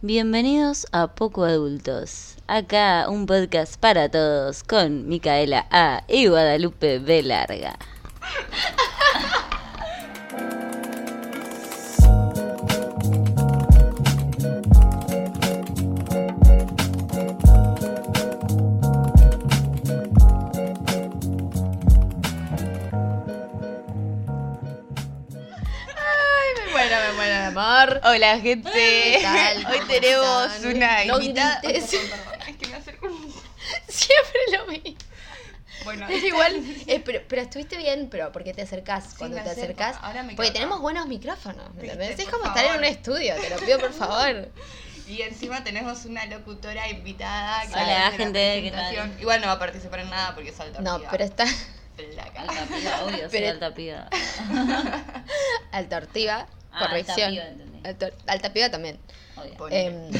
[0.00, 2.36] Bienvenidos a Poco Adultos.
[2.46, 7.24] Acá un podcast para todos con Micaela A y Guadalupe B.
[7.24, 7.76] Larga.
[27.78, 29.56] Hola gente, ¿Qué tal?
[29.70, 30.76] hoy ¿Cómo tenemos están?
[30.76, 31.60] una No invitada.
[31.62, 31.90] es
[32.58, 33.32] que me acerco un-
[33.88, 34.96] Siempre lo mismo.
[35.84, 36.56] Bueno, Es igual,
[36.88, 39.60] eh, pero, pero estuviste bien, pero ¿por qué te acercás cuando te acerco.
[39.62, 39.96] acercás?
[40.02, 41.86] Ahora me Porque tenemos buenos micrófonos, ¿me?
[42.10, 44.48] Es como estar en un estudio, te lo pido por favor.
[45.06, 47.60] y encima tenemos una locutora invitada.
[47.62, 49.12] que Hola, gente, ¿qué tal?
[49.20, 51.10] Igual no va a participar en nada porque es alta No, piba.
[51.12, 52.40] pero está Flaca.
[52.42, 54.08] Alta piba, obvio, soy alta piba.
[55.70, 57.30] alta ortiva, Ah, alta corrección.
[57.32, 57.44] piba,
[57.90, 58.14] entendí.
[58.14, 58.98] Alta, alta piba también.
[59.70, 60.10] Em,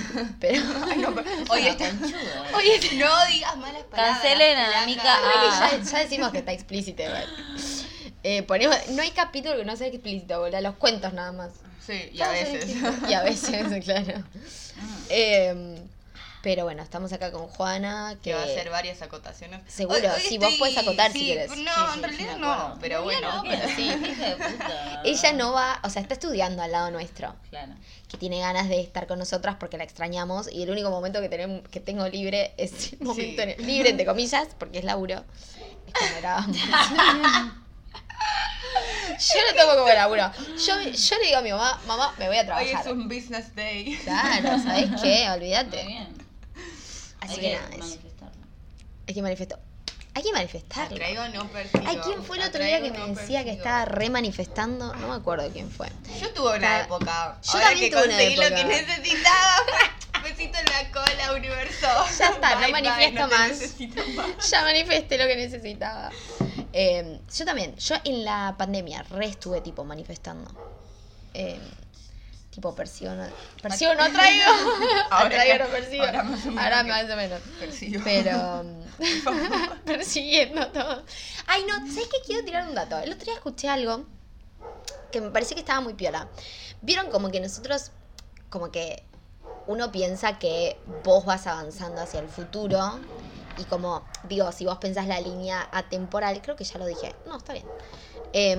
[0.40, 0.62] pero.
[0.90, 1.92] Ay, no, pero- Es Oye, eh.
[2.54, 4.18] Oye, no digas malas palabras.
[4.20, 4.86] Cancelen a flaca.
[4.86, 5.02] Mica.
[5.02, 5.70] Creo que Ah.
[5.82, 7.02] ya, ya decimos que está explícito.
[8.22, 11.50] Eh, ponemos, no hay capítulo que no sea explícito, boludo, los cuentos nada más.
[11.86, 12.76] Sí, y a veces.
[13.08, 14.22] Y a veces, claro.
[15.08, 15.78] Eh,
[16.42, 19.60] pero bueno, estamos acá con Juana, que, que va a hacer varias acotaciones.
[19.66, 21.50] Seguro, Hoy- hoy sí, vos podés acotar si sí, querés.
[21.50, 23.42] No, Sí, en sí, realidad no, pero En bueno.
[23.76, 23.90] sí,
[25.04, 27.72] ella no va, o sea, está estudiando al lado nuestro, Claro.
[28.08, 31.28] que tiene ganas de estar con nosotras porque la extrañamos y el único momento que
[31.28, 35.24] tenemos, que tengo libre es el momento en- libre entre comillas, porque es laburo.
[35.86, 36.56] Es cuando grabamos.
[39.18, 40.30] Yo lo tomo como laburo.
[40.64, 42.80] Yo, yo le digo a mi mamá, mamá, me voy a Hoy trabajar.
[42.86, 43.96] es un business day.
[44.04, 45.24] Claro, ¿sabes qué?
[45.26, 45.84] Muy Olvídate.
[45.86, 46.27] bien.
[47.28, 48.46] Así Hay que nada, manifestarlo.
[49.06, 49.58] Hay que manifestar.
[50.14, 50.96] Hay que manifestarlo.
[50.96, 51.84] Atraigo, no persigo.
[51.86, 54.94] Ay, ¿quién fue el otro día que me decía que estaba re manifestando?
[54.94, 55.88] No me acuerdo quién fue.
[56.20, 57.38] Yo tuve una época.
[57.42, 59.56] Yo Ahora también que tuve una conseguí lo que necesitaba.
[60.24, 61.86] Besito en la cola, universo.
[62.18, 63.60] Ya está, no bye, manifiesto no más.
[64.50, 66.10] Ya manifesté lo que necesitaba.
[66.72, 70.50] Eh, yo también, yo en la pandemia re estuve tipo manifestando.
[71.34, 71.60] Eh,
[72.58, 73.24] tipo persigo no,
[73.62, 74.44] persigo no atraigo.
[75.10, 76.04] Ahora- no persigo.
[76.04, 77.40] ahora más o menos Ahora más o menos.
[77.60, 78.00] Persigo.
[78.04, 78.82] Pero mm,
[79.84, 81.04] persiguiendo todo.
[81.46, 82.18] Ay, no, ¿sabes qué?
[82.26, 82.98] Quiero tirar un dato.
[82.98, 84.04] El otro día escuché algo
[85.12, 86.26] que me pareció que estaba muy piola.
[86.80, 87.92] Vieron como que nosotros,
[88.50, 89.04] como que
[89.68, 92.98] uno piensa que vos vas avanzando hacia el futuro
[93.56, 97.36] y como, digo, si vos pensás la línea atemporal, creo que ya lo dije, no,
[97.36, 97.66] está bien,
[98.32, 98.58] Em,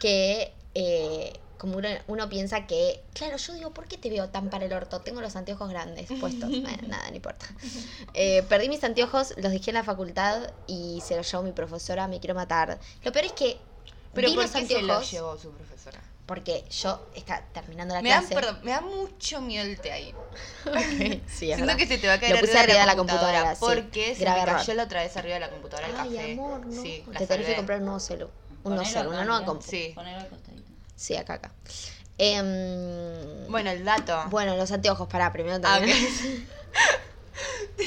[0.00, 4.48] que eh, como uno, uno piensa que, claro, yo digo, ¿por qué te veo tan
[4.48, 5.00] para el orto?
[5.02, 6.48] Tengo los anteojos grandes puestos,
[6.88, 7.46] nada, no importa.
[8.14, 12.08] Eh, perdí mis anteojos, los dejé en la facultad y se los llevó mi profesora,
[12.08, 12.78] me quiero matar.
[13.04, 13.58] Lo peor es que
[14.14, 16.00] Pero vi ¿por los qué se lo anteojos llevó su profesora?
[16.24, 18.34] porque yo está terminando la Me da, clase.
[18.36, 20.14] perdón, me da mucho miedo el té ahí.
[20.64, 21.76] Ok, sí, es Siento verdad.
[21.76, 23.60] que se te va a caer Lo puse arriba de la computadora, sí.
[23.60, 24.76] Porque se Grave me cayó error.
[24.76, 26.32] la otra vez arriba de la computadora el Ay, café.
[26.32, 26.82] amor, no.
[26.82, 28.30] Sí, te tenés que comprar un nuevo celu.
[28.62, 29.64] Un nuevo celu, una nueva compu.
[29.68, 29.90] Sí.
[29.94, 30.69] Ponelo al costadito.
[31.00, 31.50] Sí, acá, acá.
[32.18, 34.22] Em, Bueno, el dato.
[34.28, 35.96] bueno, los anteojos, pará, primero Ah, también.
[35.96, 37.84] ok.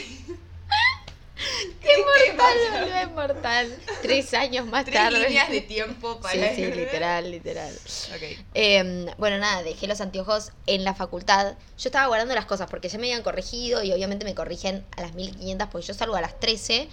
[1.84, 3.78] Inmortal, boludo, inmortal.
[4.02, 5.20] Tres años más Tres tarde.
[5.28, 6.34] líneas de tiempo para...
[6.34, 7.72] Sí, sí, literal, literal.
[8.16, 8.46] Ok.
[8.56, 11.54] Em, bueno, nada, dejé los anteojos en la facultad.
[11.78, 15.02] Yo estaba guardando las cosas porque ya me habían corregido y obviamente me corrigen a
[15.02, 16.88] las 1500 porque yo salgo a las 13,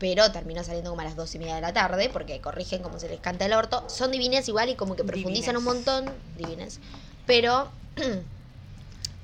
[0.00, 2.98] pero termino saliendo como a las 2 y media de la tarde porque corrigen como
[2.98, 3.84] se les canta el orto.
[3.88, 6.80] Son divines igual y como que profundizan un montón, divines.
[7.26, 7.70] Pero,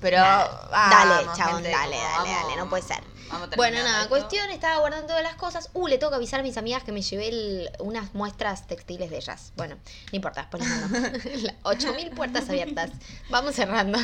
[0.01, 0.19] Pero...
[0.19, 0.69] Nada.
[0.71, 0.91] vamos,
[1.25, 3.03] dale, chabón, gente, dale, dale, vamos- dale, no puede ser.
[3.31, 4.09] vamos Bueno, nada, esto.
[4.11, 5.71] cuestión, estaba guardando todas las cosas.
[5.73, 9.09] Uh, le tengo que avisar a mis amigas que me llevé el- unas muestras textiles
[9.11, 9.53] de ellas.
[9.57, 11.19] Bueno, no importa, después les mando.
[11.43, 12.91] La- 8000 puertas abiertas.
[13.31, 13.99] Vamos cerrando.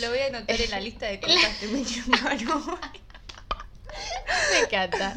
[0.00, 2.78] Lo voy a anotar en la lista de cosas que me llamaron.
[4.52, 5.14] Me encanta.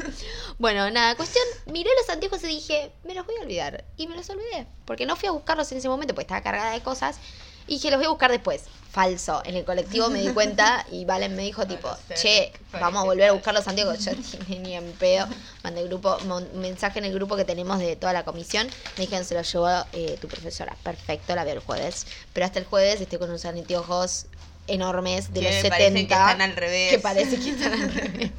[0.57, 3.83] Bueno, nada, cuestión, miré los anteojos y dije, me los voy a olvidar.
[3.97, 4.67] Y me los olvidé.
[4.85, 7.17] Porque no fui a buscarlos en ese momento, porque estaba cargada de cosas.
[7.65, 8.63] Y dije, los voy a buscar después.
[8.91, 9.41] Falso.
[9.45, 13.29] En el colectivo me di cuenta y Valen me dijo, tipo, che, vamos a volver
[13.29, 14.03] a buscar los anteojos.
[14.05, 14.11] Yo
[14.59, 15.27] ni en pedo.
[15.63, 18.67] Mandé grupo, mon- mensaje en el grupo que tenemos de toda la comisión.
[18.97, 20.75] Me dijeron, se los llevó eh, tu profesora.
[20.83, 22.05] Perfecto, la veo el jueves.
[22.33, 24.25] Pero hasta el jueves estoy con unos anteojos
[24.67, 25.69] enormes de Que los 70.
[25.69, 26.91] parecen que están al revés.
[26.91, 28.31] Que parece que están al revés.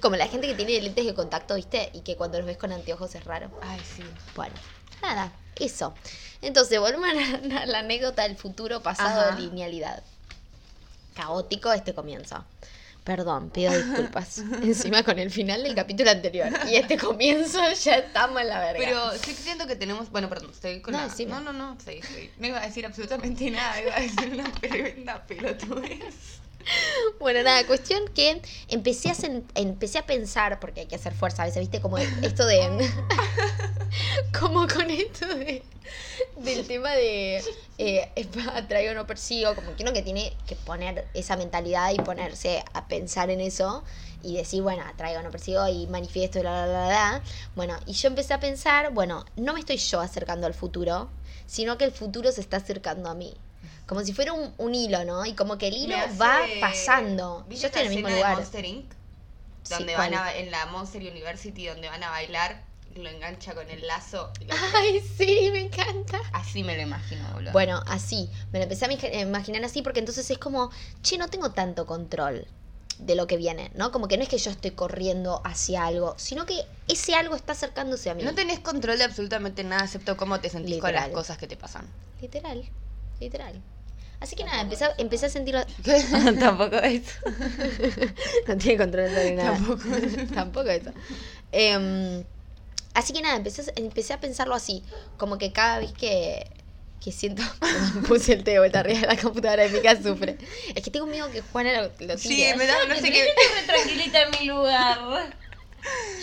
[0.00, 1.90] Como la gente que tiene lentes de contacto, ¿viste?
[1.92, 3.50] Y que cuando los ves con anteojos es raro.
[3.62, 4.02] Ay, sí.
[4.34, 4.54] Bueno,
[5.02, 5.94] nada, eso.
[6.42, 9.36] Entonces, volvemos a la, a la anécdota del futuro pasado Ajá.
[9.36, 10.02] de linealidad.
[11.14, 12.44] Caótico este comienzo.
[13.04, 14.38] Perdón, pido disculpas.
[14.62, 16.48] Encima con el final del capítulo anterior.
[16.66, 18.78] Y este comienzo ya estamos en la verga.
[18.82, 20.10] Pero sí siento que tenemos.
[20.10, 21.24] Bueno, perdón, estoy con No, la.
[21.26, 22.30] No, no, no, seguí, seguí.
[22.38, 26.40] No iba a decir absolutamente nada, iba a decir una tremenda pelotudez.
[27.20, 29.14] Bueno, nada, cuestión que empecé a,
[29.54, 31.80] empecé a pensar, porque hay que hacer fuerza a veces, ¿viste?
[31.80, 32.90] Como esto de...
[34.38, 35.62] como con esto de...
[36.36, 37.42] Del tema de...
[37.78, 38.10] Eh,
[38.52, 42.64] atraigo o no persigo, como que uno que tiene que poner esa mentalidad y ponerse
[42.72, 43.82] a pensar en eso
[44.22, 47.22] y decir, bueno, atraigo o no persigo y manifiesto, bla, bla, bla, bla.
[47.56, 51.10] Bueno, y yo empecé a pensar, bueno, no me estoy yo acercando al futuro,
[51.46, 53.34] sino que el futuro se está acercando a mí.
[53.86, 55.26] Como si fuera un, un hilo, ¿no?
[55.26, 57.44] Y como que el hilo hace- va pasando.
[57.48, 58.36] ¿Viste Yo estoy en el mismo escena de lugar.
[58.38, 58.92] Monster Inc?
[59.62, 60.10] Sí, Donde ¿cuál?
[60.12, 62.64] van a, en la Monster University, donde van a bailar,
[62.96, 64.30] lo engancha con el lazo.
[64.40, 66.18] y lo- Ay, sí, me encanta.
[66.32, 67.52] Así me lo imagino, boludo.
[67.52, 68.30] Bueno, así.
[68.52, 70.70] Me lo empecé a imagi- imaginar así porque entonces es como,
[71.02, 72.46] che, no tengo tanto control
[72.98, 73.90] de lo que viene, ¿no?
[73.90, 77.52] Como que no es que yo estoy corriendo hacia algo, sino que ese algo está
[77.52, 78.22] acercándose a mí.
[78.22, 81.56] No tenés control de absolutamente nada excepto cómo te sentís con las cosas que te
[81.56, 81.86] pasan.
[82.20, 82.64] Literal,
[83.18, 83.60] literal.
[84.24, 85.60] Así que nada, empecé, a- empecé a sentirlo...
[86.40, 87.12] Tampoco eso.
[88.48, 89.52] no tiene control sobre nada.
[89.52, 89.82] Tampoco.
[90.34, 90.90] Tampoco eso.
[91.52, 92.24] Em,
[92.94, 94.82] así que nada, empecé, a- empecé a pensarlo así.
[95.18, 96.46] Como que cada vez que,
[97.02, 97.42] que siento.
[98.08, 100.38] Puse el té de vuelta arriba de la computadora y mi casa sufre.
[100.74, 102.56] Es que tengo miedo que Juana lo, lo Sí, tire.
[102.56, 103.18] me da, no sé qué.
[103.18, 104.98] yo estoy re tranquilita en mi lugar.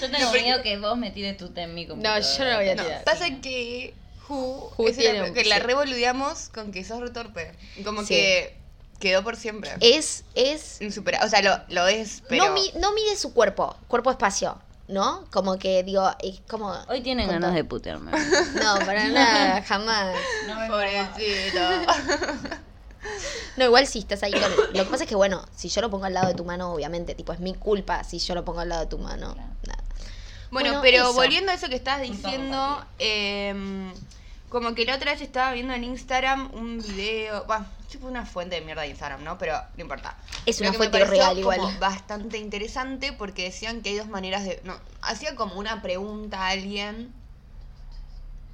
[0.01, 2.19] Yo tengo No, porque- miedo que vos me tires tu té en mi computadora.
[2.25, 3.03] yo no lo voy a No, tirar.
[3.03, 3.93] pasa que
[4.31, 7.51] Who, Who es una- tiene un- que la revoludeamos con que sos retorpe.
[7.83, 8.09] Como Sí.
[8.09, 8.57] que
[8.99, 9.71] quedó por siempre.
[9.79, 10.23] Es.
[10.35, 11.25] es Insuperable.
[11.25, 12.45] O sea, lo, lo es, pero.
[12.47, 14.57] no, mi- no mide su cuerpo, cuerpo-espacio,
[14.87, 15.25] ¿no?
[15.31, 16.71] Como que digo, es como.
[16.87, 17.55] Hoy tienen ganas todo.
[17.55, 18.11] de putearme.
[18.63, 20.15] No, para nada, jamás.
[20.47, 21.59] No me Pobrecito.
[23.57, 24.41] No, igual si estás ahí con
[24.73, 26.71] Lo que pasa es que, bueno, si yo lo pongo al lado de tu mano,
[26.71, 29.33] obviamente, tipo, es mi culpa si yo lo pongo al lado de tu mano.
[29.33, 29.49] Claro.
[29.67, 29.83] Nada.
[30.51, 31.13] Bueno, Bueno, pero eso.
[31.13, 32.85] volviendo a eso que estabas Culpa diciendo.
[34.51, 38.55] Como que la otra vez estaba viendo en Instagram un video, bueno, tipo una fuente
[38.55, 39.37] de mierda de Instagram, ¿no?
[39.37, 40.17] Pero no importa.
[40.45, 41.57] Es una fuente real igual.
[41.57, 44.59] como bastante interesante porque decían que hay dos maneras de...
[44.65, 47.13] No, hacía como una pregunta a alguien.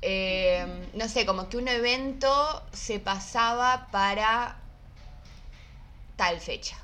[0.02, 4.58] em, no sé, como que un evento se pasaba para
[6.16, 6.78] tal fecha.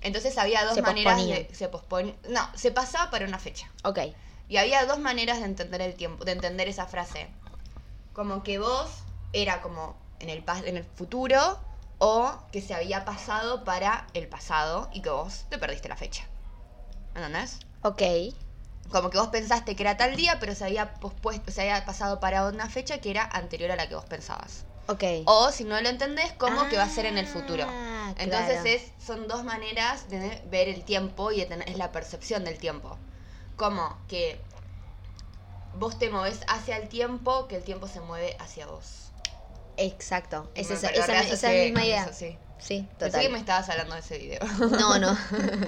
[0.00, 1.36] Entonces había dos Se maneras posponía.
[1.36, 1.54] de...
[1.54, 2.14] Se posponía.
[2.28, 3.70] No, se pasaba para una fecha.
[3.84, 4.00] Ok.
[4.48, 7.28] Y había dos maneras de entender el tiempo, de entender esa frase.
[8.18, 8.90] Como que vos
[9.32, 11.38] era como en el, en el futuro
[11.98, 16.24] o que se había pasado para el pasado y que vos te perdiste la fecha.
[17.14, 17.60] ¿Entendés?
[17.82, 18.02] Ok.
[18.90, 22.18] Como que vos pensaste que era tal día, pero se había pospuesto, se había pasado
[22.18, 24.64] para una fecha que era anterior a la que vos pensabas.
[24.88, 25.04] Ok.
[25.26, 27.66] O si no lo entendés, como que va a ser en el futuro.
[27.68, 28.68] Ah, Entonces claro.
[28.68, 32.58] es, son dos maneras de ver el tiempo y de tener, es la percepción del
[32.58, 32.98] tiempo.
[33.56, 34.40] Como que
[35.78, 39.10] vos te moves hacia el tiempo, que el tiempo se mueve hacia vos.
[39.76, 40.50] Exacto.
[40.54, 42.02] Es esa, esa, reasocié esa misma con idea.
[42.04, 42.38] eso, sí.
[42.58, 43.40] Sí, Pensé que me total.
[43.40, 44.40] estabas hablando de ese video.
[44.80, 45.16] No, no.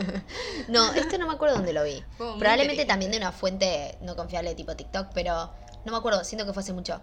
[0.68, 2.04] no, esto no me acuerdo dónde lo vi.
[2.18, 5.52] Como Probablemente también de una fuente no confiable tipo TikTok, pero
[5.84, 6.24] no me acuerdo.
[6.24, 7.00] Siento que fue hace mucho.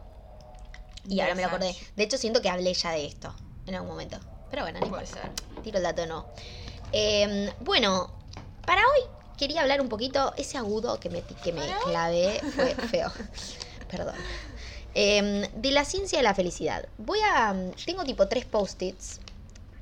[1.07, 1.73] Y ahora me lo acordé.
[1.95, 3.33] De hecho, siento que hablé ya de esto
[3.65, 4.19] en algún momento.
[4.49, 5.05] Pero bueno, no importa.
[5.05, 5.31] ser.
[5.63, 6.27] Tiro el dato no.
[6.91, 8.13] Eh, bueno,
[8.65, 10.33] para hoy quería hablar un poquito.
[10.37, 13.11] Ese agudo que me, que me clavé fue feo.
[13.89, 14.15] Perdón.
[14.95, 16.87] Eh, de la ciencia de la felicidad.
[16.97, 17.55] Voy a.
[17.85, 19.19] Tengo tipo tres post-its.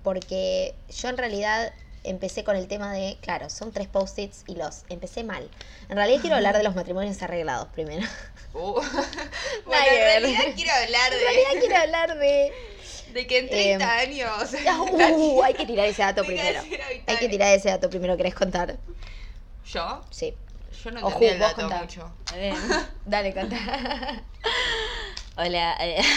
[0.03, 3.17] Porque yo en realidad empecé con el tema de.
[3.21, 5.49] Claro, son tres post-its y los empecé mal.
[5.89, 8.05] En realidad quiero hablar de los matrimonios arreglados primero.
[8.53, 8.79] Uh.
[9.65, 12.53] Bueno, en realidad quiero hablar En realidad de, quiero hablar de.
[13.13, 14.53] de que en 30 Em, años.
[15.15, 16.61] Uh, hay que tirar ese dato de primero.
[17.07, 18.15] Hay que tirar ese dato primero.
[18.17, 18.77] ¿Querés contar?
[19.71, 20.01] ¿Yo?
[20.11, 20.33] Sí.
[20.83, 21.81] Yo no Ojo, entendí el vos dato contá.
[21.81, 22.11] mucho.
[22.35, 22.53] Eh,
[23.05, 23.57] Dale, contá.
[25.37, 25.75] Hola.
[25.81, 26.01] eh.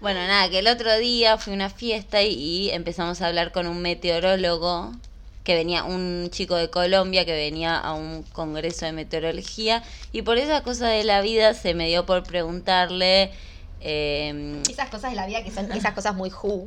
[0.00, 3.52] Bueno, nada, que el otro día fui a una fiesta y, y empezamos a hablar
[3.52, 4.90] con un meteorólogo
[5.44, 10.38] que venía, un chico de Colombia que venía a un congreso de meteorología y por
[10.38, 13.30] esa cosa de la vida se me dio por preguntarle
[13.80, 16.66] eh, Esas cosas de la vida que son esas cosas muy who.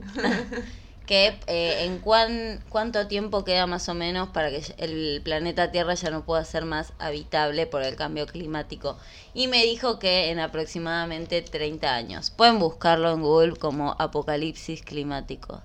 [1.05, 5.93] Que eh, en cuán, cuánto tiempo queda más o menos para que el planeta Tierra
[5.93, 8.97] ya no pueda ser más habitable por el cambio climático.
[9.33, 12.31] Y me dijo que en aproximadamente 30 años.
[12.31, 15.62] Pueden buscarlo en Google como apocalipsis climático.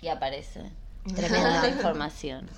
[0.00, 0.60] Y aparece
[1.14, 1.48] Tremendo.
[1.48, 2.48] la información.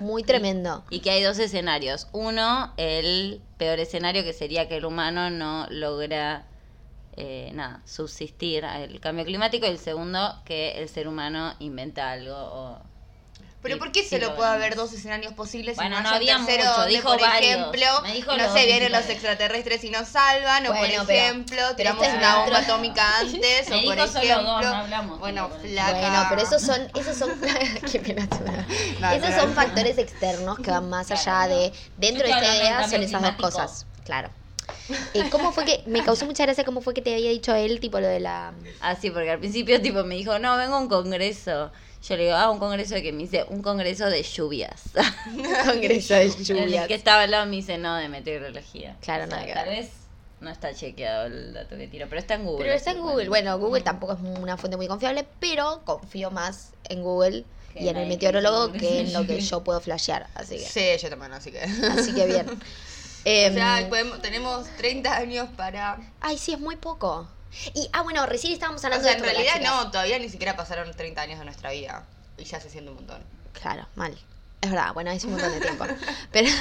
[0.00, 0.84] Muy tremendo.
[0.90, 2.08] Y que hay dos escenarios.
[2.12, 6.44] Uno, el peor escenario que sería que el humano no logra
[7.16, 9.66] eh, nada, subsistir al cambio climático.
[9.66, 12.78] Y el segundo, que el ser humano inventa algo o
[13.62, 16.10] Pero Y ¿por qué sí solo lo puede haber dos escenarios posibles Bueno, y no,
[16.10, 17.52] no había tercero mucho, donde, dijo por varios.
[17.52, 21.20] ejemplo, Me dijo no sé, vienen los extraterrestres y nos salvan, o Bueno, por pero-
[21.22, 24.74] ejemplo, pero tiramos este es una bomba atómica antes, Me o por ejemplo, dos, no
[24.74, 25.92] hablamos, bueno, flaca.
[26.00, 27.30] Bueno, pero esos son, esos son,
[27.92, 28.26] qué pena.
[29.00, 32.88] No, esos son factores externos que van más allá Claro, de, dentro de esta idea
[32.88, 34.30] son esas dos cosas, claro.
[35.14, 37.80] ¿Y cómo fue que, me causó mucha gracia cómo fue que te había dicho él,
[37.80, 38.52] tipo lo de la...
[38.80, 41.70] Ah, sí, porque al principio tipo me dijo, no, vengo a un congreso.
[42.08, 44.82] Yo le digo, ah, un congreso de que me dice, un congreso de lluvias.
[45.64, 48.96] Congreso de El que estaba al lado me dice, no, de meteorología.
[49.00, 49.78] Claro, nada que Tal ver.
[49.78, 49.90] vez
[50.40, 52.64] no está chequeado el dato que tiro, pero está en Google.
[52.64, 53.28] Pero está en Google.
[53.28, 57.96] Bueno, Google tampoco es una fuente muy confiable, pero confío más en Google y en
[57.96, 60.26] el meteorólogo que que en lo que yo puedo flashear.
[60.34, 61.60] Así que, Sí, yo también, así que.
[61.60, 62.46] así que bien.
[63.24, 65.98] o Em, sea, podemos- tenemos 30 años para.
[66.20, 67.28] Ay, sí, es muy poco.
[67.74, 70.56] Y, ah, bueno, recién estábamos O hablando sea, de en realidad no, todavía ni siquiera
[70.56, 72.04] pasaron 30 años de nuestra vida.
[72.38, 73.22] Y ya se siente un montón.
[73.52, 74.16] Claro, mal.
[74.62, 75.84] Es verdad, bueno, es un montón de tiempo.
[76.32, 76.52] Pero o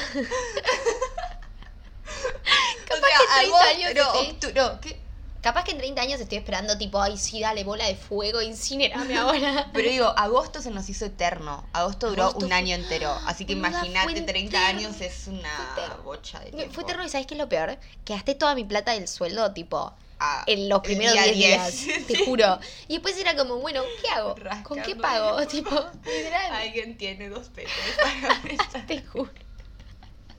[2.86, 5.01] Capaz sea, que 30 agosto- años octu- no, ¿qué?
[5.42, 9.18] Capaz que en 30 años estoy esperando, tipo, ay, sí, dale bola de fuego, incinerame
[9.18, 9.70] ahora.
[9.74, 11.64] Pero digo, agosto se nos hizo eterno.
[11.74, 13.12] Agosto duró Agosto un fue- año entero.
[13.26, 14.80] Así que imagínate, fue 30 eterno.
[14.88, 16.04] años es una eterno.
[16.04, 16.74] bocha de tiempo.
[16.74, 17.78] Fue terror y ¿sabes qué es lo peor?
[18.06, 19.94] Que gasté toda mi plata del sueldo, tipo,
[20.24, 22.08] Ah, en los primeros día 10 días, 10.
[22.08, 22.60] te juro.
[22.88, 24.36] Y después era como, bueno, ¿qué hago?
[24.62, 25.48] ¿Con qué pago?
[25.48, 25.72] Tipo,
[26.06, 29.32] literal, Alguien tiene dos pesos para te juro.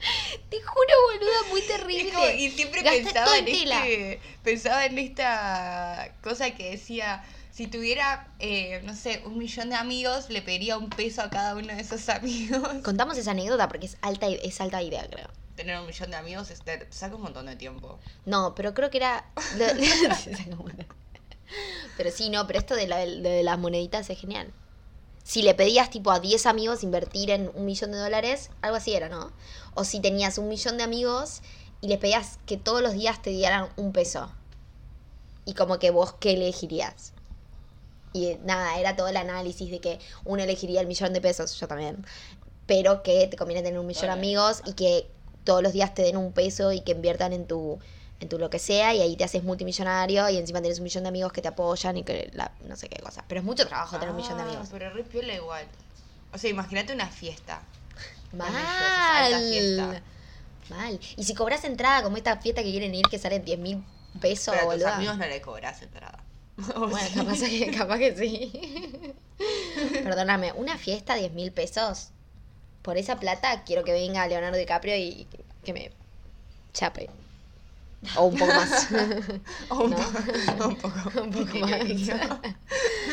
[0.51, 2.13] Te juro, boluda, muy terrible.
[2.13, 8.81] Como- y siempre pensaba en, este, pensaba en esta cosa que decía, si tuviera, eh,
[8.85, 12.09] no sé, un millón de amigos, le pediría un peso a cada uno de esos
[12.09, 12.69] amigos.
[12.83, 15.29] Contamos esa anécdota porque es alta, es alta idea, creo.
[15.55, 17.99] Tener un millón de amigos es- te saca un montón de tiempo.
[18.25, 19.25] No, pero creo que era.
[21.97, 24.53] pero sí, no, pero esto de, la- de las moneditas es genial.
[25.25, 28.95] Si le pedías tipo a 10 amigos invertir en un millón de dólares, algo así
[28.95, 29.33] era, ¿no?
[29.75, 31.43] O si tenías un millón de amigos
[31.81, 34.31] y les pedías que todos los días te dieran un peso.
[35.45, 37.13] Y como que vos qué elegirías.
[38.13, 41.67] Y nada, era todo el análisis de que uno elegiría el millón de pesos, yo
[41.67, 42.05] también.
[42.67, 45.09] Pero que te conviene tener un millón de amigos y que
[45.45, 47.79] todos los días te den un peso y que inviertan en tu
[48.23, 51.03] en tu lo que sea y ahí te haces multimillonario y encima tienes un millón
[51.05, 53.25] de amigos que te apoyan y que la, no sé qué cosa.
[53.29, 54.69] Pero es mucho trabajo tener un millón de Ah, amigos.
[54.71, 55.67] Pero re piola igual.
[56.33, 57.61] O sea, imagínate una fiesta.
[58.33, 59.51] alta Mal.
[59.51, 60.03] fiesta.
[60.71, 61.01] Mal.
[61.17, 63.85] Y si cobras entrada como esta fiesta que quieren ir que salen 10 mil
[64.21, 64.97] pesos, Pero a tus boluda.
[64.97, 66.19] amigos no le cobras entrada.
[66.77, 69.15] Bueno, capaz que, capaz que sí.
[70.05, 72.09] Perdóname, una fiesta 10 mil pesos.
[72.83, 75.27] Por esa plata quiero que venga Leonardo DiCaprio y
[75.65, 75.91] que me
[76.73, 77.11] chape.
[78.17, 78.89] O un poco más.
[79.69, 79.97] o un, ¿No?
[79.97, 81.21] poco, un poco.
[81.23, 81.81] un poco más.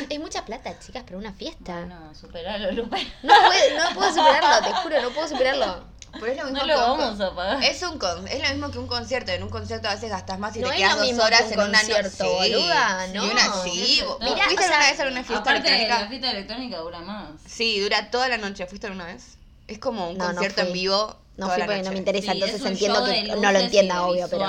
[0.09, 1.73] es mucha plata, chicas, para una fiesta.
[1.75, 2.97] Bueno, superalo, Lupe.
[3.23, 5.83] No, puedo, no puedo superarlo, te juro, no puedo superarlo.
[6.13, 7.63] Pero es lo mismo No que lo un vamos con- a pagar.
[7.63, 9.31] Es, un con- es lo mismo que un concierto.
[9.31, 11.59] En un concierto a veces gastas más y No te quedas dos horas que en
[11.59, 12.09] un una noche.
[12.23, 13.25] boluda, Y no.
[13.25, 14.01] una sí.
[14.03, 14.25] ¿Vos No.
[14.33, 16.01] Mirá, ¿Fuiste sea, alguna vez a una fiesta Aparte, electrónica?
[16.01, 17.29] la fiesta electrónica dura más.
[17.45, 18.65] Sí, dura toda la noche.
[18.65, 19.37] ¿Fuiste alguna vez?
[19.67, 21.15] Es como un No, no concierto en vivo.
[21.39, 24.01] No fui porque no me interesa, Sí, entonces entiendo que de no lo entienda, de
[24.01, 24.45] obvio, pero.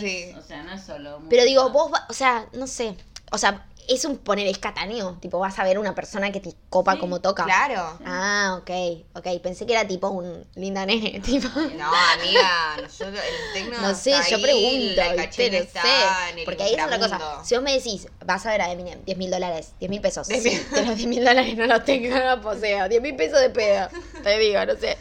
[0.00, 0.34] Sí.
[0.38, 1.20] O sea, no es solo.
[1.30, 2.94] Pero digo, vos, va- o sea, no sé.
[3.32, 5.16] O sea, es un poner escataneo.
[5.20, 7.44] Tipo, vas a ver una persona que te copa Sí, como toca.
[7.44, 7.98] Claro.
[8.04, 8.70] Ah, ok,
[9.14, 9.40] ok.
[9.42, 11.48] Pensé que era tipo un linda nene, tipo.
[11.48, 15.50] No, amiga, nosotros, el tecno No sé, está yo ahí, pregunto, ¿viste?
[15.50, 16.44] No está sé.
[16.44, 17.20] Porque ahí es otra cosa.
[17.44, 20.28] Si vos me decís, vas a ver a Eminem, 10 mil dólares, 10 mil pesos.
[20.28, 20.40] 10.000.
[20.42, 22.88] Sí, pero 10 mil dólares no los tengo, no los poseo.
[22.88, 23.88] 10 mil pesos de pedo.
[24.22, 24.98] Te digo, no sé.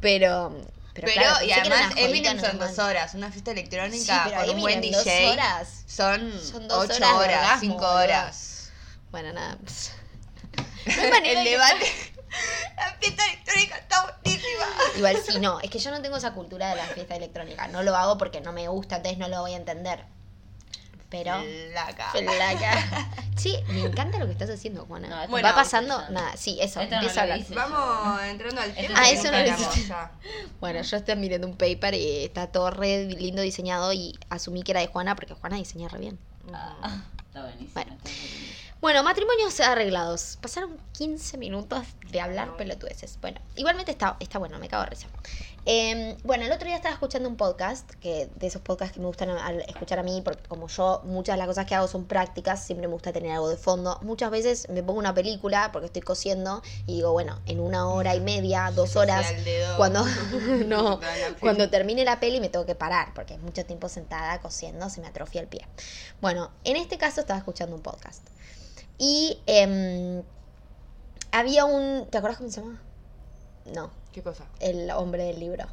[0.00, 0.50] Pero.
[0.94, 3.12] Pero, Pero, claro, y además, Eminem son dos horas.
[3.14, 5.84] Una fiesta Sí, electrónica pero con un buen DJ horas.
[5.86, 8.70] son, Son dos ocho horas de horas, orgasmo, cinco horas.
[9.10, 9.58] Bueno, nada.
[10.86, 11.86] No el debate.
[12.76, 14.66] La fiesta electrónica está buenísima.
[14.96, 17.68] Igual sí, no, es que yo no tengo esa cultura de la fiesta electrónica.
[17.68, 20.04] No lo hago porque no me gusta, entonces no lo voy a entender.
[21.10, 21.42] Pero.
[21.72, 22.10] Laca.
[22.10, 23.08] Flaca.
[23.36, 25.08] Sí, me encanta lo que estás haciendo, Juana.
[25.08, 26.08] No, esto Bueno, Va pasando.
[26.08, 26.80] Nada, sí, eso.
[26.80, 27.38] Esto no empieza a hablar.
[27.38, 27.54] hice.
[27.54, 28.94] Vamos entrando al tema.
[28.96, 29.94] Ah, eso no lo hiciste.
[30.60, 34.72] Bueno, yo estoy mirando un paper y está todo re lindo diseñado y asumí que
[34.72, 36.18] era de Juana porque Juana diseña re bien.
[36.50, 37.70] Ah, está buenísimo.
[37.74, 37.92] Bueno.
[37.92, 38.56] está buenísimo.
[38.80, 40.38] Bueno, matrimonios arreglados.
[40.40, 43.18] Pasaron 15 minutos de hablar pelotudeces.
[43.20, 45.08] Bueno, igualmente está, está bueno, me cago de risa.
[45.68, 49.06] Eh, bueno, el otro día estaba escuchando un podcast, que de esos podcasts que me
[49.06, 49.30] gustan
[49.66, 52.86] escuchar a mí, porque como yo muchas de las cosas que hago son prácticas, siempre
[52.86, 53.98] me gusta tener algo de fondo.
[54.02, 58.14] Muchas veces me pongo una película porque estoy cosiendo y digo, bueno, en una hora
[58.14, 59.26] y media, dos horas,
[59.76, 60.06] cuando
[60.66, 61.00] no,
[61.40, 65.00] cuando termine la peli me tengo que parar porque es mucho tiempo sentada cosiendo, se
[65.00, 65.66] me atrofia el pie.
[66.20, 68.22] Bueno, en este caso estaba escuchando un podcast.
[68.98, 70.22] Y em,
[71.32, 72.06] había un.
[72.08, 72.80] ¿Te acuerdas cómo se llama?
[73.74, 74.46] No, ¿Qué cosa?
[74.60, 75.66] el hombre del libro.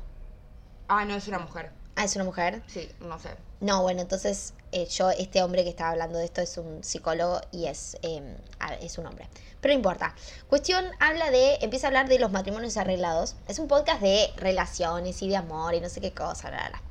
[0.90, 1.72] Ah, no, es una mujer.
[1.96, 2.62] Ah, es una mujer.
[2.68, 3.30] Sí, no sé.
[3.62, 7.40] No, bueno, entonces eh, yo, este hombre que estaba hablando de esto es un psicólogo
[7.54, 8.22] y es, eh,
[8.60, 9.30] a- es un hombre.
[9.62, 10.14] Pero no importa.
[10.50, 13.38] Cuestión habla de, empieza a hablar de los matrimonios arreglados.
[13.48, 16.70] Es un podcast de relaciones y de amor y no sé qué cosa, bla, bla,
[16.72, 16.82] bla.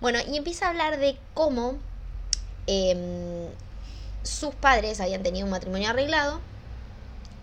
[0.00, 1.76] Bueno, y empieza a hablar de cómo
[2.66, 3.46] em,
[4.24, 6.40] sus padres habían tenido un matrimonio arreglado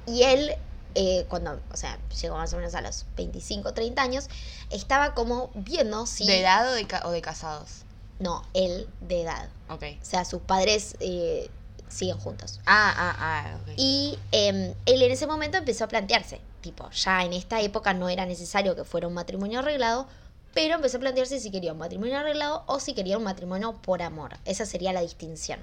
[0.05, 0.53] y él,
[0.96, 4.28] eh, cuando, o sea, llegó más o menos a los 25, 30 años,
[4.70, 6.26] estaba como viendo si...
[6.28, 7.84] ¿De edad o de, ca- o de casados?
[8.20, 9.50] No, él de edad.
[9.70, 9.84] Ok.
[10.02, 11.50] O sea, sus padres eh,
[11.90, 12.60] siguen juntos.
[12.66, 13.70] Ah, ah, ah, ok.
[13.76, 18.10] Y eh, él en ese momento empezó a plantearse, tipo, ya en esta época no
[18.10, 20.08] era necesario que fuera un matrimonio arreglado,
[20.54, 24.02] pero empezó a plantearse si quería un matrimonio arreglado o si quería un matrimonio por
[24.04, 24.38] amor.
[24.46, 25.60] Esa sería la distinción,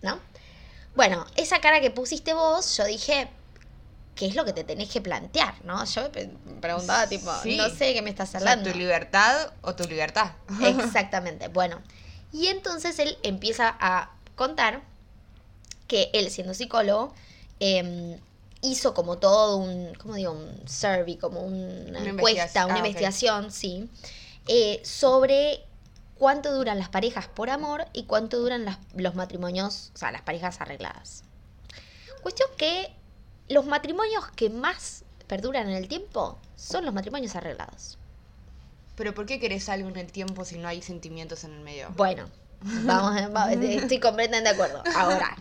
[0.00, 0.20] ¿no?
[0.94, 3.28] Bueno, esa cara que pusiste vos, yo dije,
[4.18, 5.84] ¿qué es lo que te tenés que plantear, no?
[5.84, 6.26] Yo me
[6.60, 7.56] preguntaba, tipo, Sí.
[7.56, 8.72] no sé de qué me estás O sea, hablando.
[8.72, 10.32] tu libertad o tu libertad.
[10.62, 11.46] Exactamente.
[11.48, 11.80] Bueno,
[12.32, 14.82] y entonces él empieza a contar
[15.86, 17.14] que él, siendo psicólogo,
[17.60, 18.18] em,
[18.60, 20.32] hizo como todo un, ¿cómo digo?
[20.32, 23.88] Un survey, como una, Una encuesta, una Ah, investigación, sí,
[24.48, 25.64] eh, sobre
[26.16, 30.22] cuánto duran las parejas por amor y cuánto duran las- los matrimonios, o sea, las
[30.22, 31.22] parejas arregladas.
[32.22, 32.92] Cuestión que
[33.48, 37.98] los matrimonios que más perduran en el tiempo son los matrimonios arreglados.
[38.96, 41.88] Pero ¿por qué querés algo en el tiempo si no hay sentimientos en el medio?
[41.96, 42.28] Bueno,
[42.62, 44.82] vamos, va- estoy completamente de acuerdo.
[44.96, 45.36] Ahora,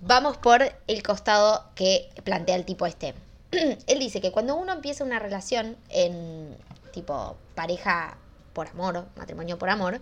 [0.00, 3.14] vamos por el costado que plantea el tipo este.
[3.50, 6.56] Él dice que cuando uno empieza una relación en
[6.92, 8.16] tipo pareja
[8.52, 10.00] por amor, matrimonio por amor,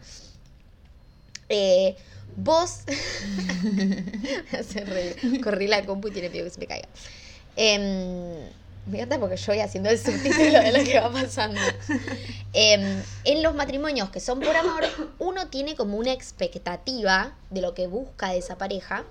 [1.48, 1.96] eh,
[2.36, 2.82] vos...
[2.86, 5.42] Me hace reír.
[5.42, 6.88] Corrí la compu y tiene miedo que se me caiga.
[7.56, 11.60] Me encanta porque yo voy haciendo el subtítulo de lo que va pasando.
[12.54, 14.84] Em, en los matrimonios que son por amor,
[15.18, 19.04] uno tiene como una expectativa de lo que busca de esa pareja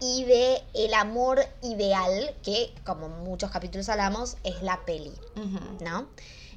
[0.00, 5.12] y de el amor ideal, que como en muchos capítulos hablamos, es la peli.
[5.80, 6.08] ¿no?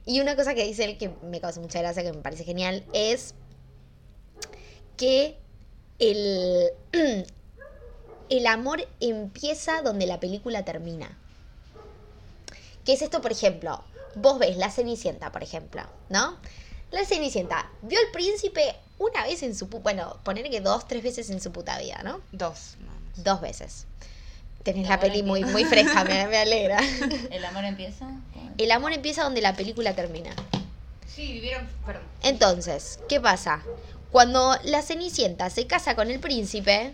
[0.06, 2.86] Y una cosa que dice él que me causa mucha gracia, que me parece genial,
[2.94, 3.34] es
[4.96, 5.38] que
[6.00, 6.70] el,
[8.30, 11.18] el amor empieza donde la película termina.
[12.86, 13.84] ¿Qué es esto, por ejemplo?
[14.16, 16.38] Vos ves La Cenicienta, por ejemplo, ¿no?
[16.92, 19.68] La Cenicienta vio al príncipe una vez en su...
[19.68, 22.22] Bueno, poner que dos, tres veces en su puta vida, ¿no?
[22.32, 22.76] Dos.
[23.16, 23.86] Dos veces.
[24.64, 26.80] Tenés La peli muy, muy fresca, me, me alegra.
[27.32, 28.08] ¿El amor empieza?
[28.58, 30.34] El amor empieza donde la película termina.
[31.08, 31.68] Sí, vivieron.
[31.86, 32.04] Perdón.
[32.22, 33.64] Entonces, ¿qué pasa?
[34.12, 36.94] Cuando la Cenicienta se casa con el príncipe,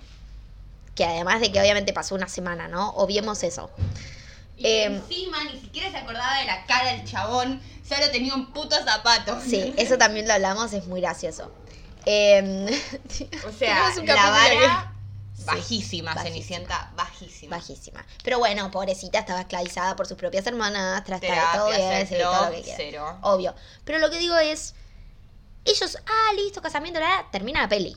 [0.99, 2.89] que además de que obviamente pasó una semana, ¿no?
[2.89, 3.71] Obviemos eso.
[4.57, 8.51] Y Em, encima ni siquiera se acordaba de la cara del chabón, solo tenía un
[8.51, 9.39] puto zapato.
[9.39, 11.53] Sí, eso también lo hablamos, es muy gracioso.
[12.05, 12.65] Em,
[13.47, 14.93] O sea, un la vara
[15.33, 16.23] Sí, bajísima, bajísima.
[16.23, 17.55] Cenicienta, bajísima.
[17.55, 18.05] bajísima.
[18.21, 22.41] Pero bueno, pobrecita, estaba esclavizada por sus propias hermanas, tras Terapia, todo sí, todo lo
[22.41, 22.77] love, que quiera.
[22.77, 23.17] cero.
[23.21, 23.55] Obvio.
[23.85, 24.75] Pero lo que digo es,
[25.63, 27.95] ellos, ah, listo, casamiento, la, termina la peli.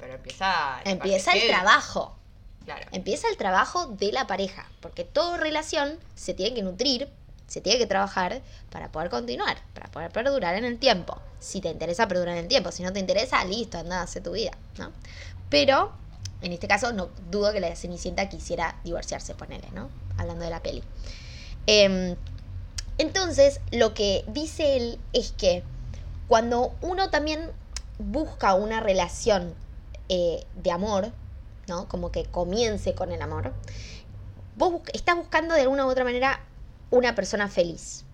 [0.00, 0.80] Pero empieza.
[0.84, 2.16] Empieza el trabajo.
[2.64, 2.86] Claro.
[2.92, 7.08] Empieza el trabajo de la pareja, porque toda relación se tiene que nutrir,
[7.46, 11.20] se tiene que trabajar para poder continuar, para poder perdurar en el tiempo.
[11.38, 14.32] Si te interesa perdurar en el tiempo, si no te interesa, listo, anda, hace tu
[14.32, 14.92] vida, ¿no?
[15.48, 15.92] Pero,
[16.42, 19.88] en este caso, no dudo que la Cenicienta quisiera divorciarse, ponele, ¿no?
[20.18, 20.84] Hablando de la peli.
[21.66, 22.14] Em,
[22.98, 25.64] entonces, lo que dice él es que
[26.28, 27.50] cuando uno también
[27.98, 29.54] busca una relación
[30.10, 31.10] eh, de amor,
[31.68, 31.88] ¿no?
[31.88, 33.54] Como que comience con el amor,
[34.56, 36.40] vos bus- estás buscando de alguna u otra manera
[36.90, 38.04] una persona feliz.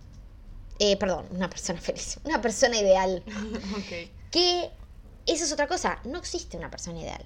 [0.79, 3.23] Eh, perdón, una persona feliz, una persona ideal.
[3.79, 4.11] ok.
[4.31, 4.71] Que
[5.27, 7.25] eso es otra cosa, no existe una persona ideal.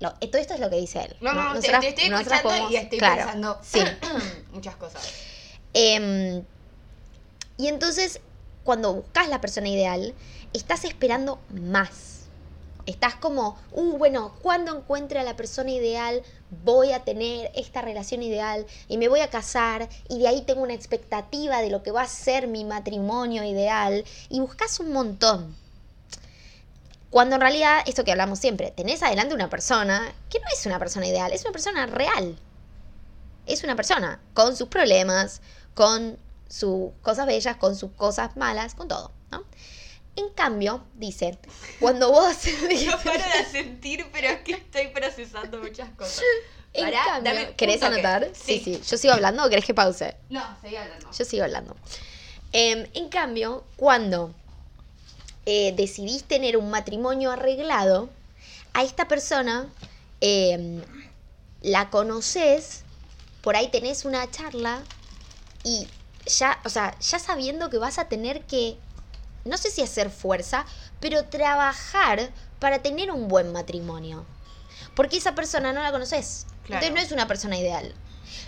[0.00, 1.16] Lo- eh, todo esto es lo que dice él.
[1.20, 3.80] No, no, Nosotras- te estoy escuchando podemos- y estoy claro, pensando Sí.
[4.52, 5.08] muchas cosas.
[5.74, 6.42] Em,
[7.58, 8.20] y entonces,
[8.64, 10.14] cuando buscas la persona ideal,
[10.54, 12.19] estás esperando más.
[12.90, 16.22] Estás como, uh, bueno, cuando encuentre a la persona ideal,
[16.64, 20.62] voy a tener esta relación ideal y me voy a casar y de ahí tengo
[20.62, 25.56] una expectativa de lo que va a ser mi matrimonio ideal y buscas un montón.
[27.10, 30.78] Cuando en realidad, esto que hablamos siempre, tenés adelante una persona que no es una
[30.78, 32.38] persona ideal, es una persona real
[33.52, 35.40] es una persona con sus problemas,
[35.74, 39.44] con sus cosas bellas, con sus cosas malas, con todo, ¿no?
[40.16, 41.38] En cambio, dice,
[41.78, 42.36] cuando vos...
[42.86, 46.22] No paro de sentir, pero es que estoy procesando muchas cosas.
[46.72, 48.30] En Pará, cambio, dame ¿Querés anotar?
[48.32, 48.60] Sí.
[48.64, 48.76] Sí.
[48.76, 50.14] sí, ¿Yo sigo hablando o querés que pause?
[50.28, 51.10] No, seguí hablando.
[51.10, 51.76] Yo sigo hablando.
[52.52, 54.32] Em, en cambio, cuando
[55.46, 58.08] eh, decidís tener un matrimonio arreglado,
[58.72, 59.68] a esta persona
[60.20, 60.82] em,
[61.62, 62.84] la conoces,
[63.42, 64.82] por ahí tenés una charla
[65.64, 65.88] y
[66.26, 68.76] ya, o sea, ya sabiendo que vas a tener que,
[69.44, 70.64] no sé si hacer fuerza,
[71.00, 74.24] pero trabajar para tener un buen matrimonio.
[74.94, 76.46] Porque esa persona no la conoces.
[76.64, 76.84] Claro.
[76.84, 77.94] Entonces no es una persona ideal.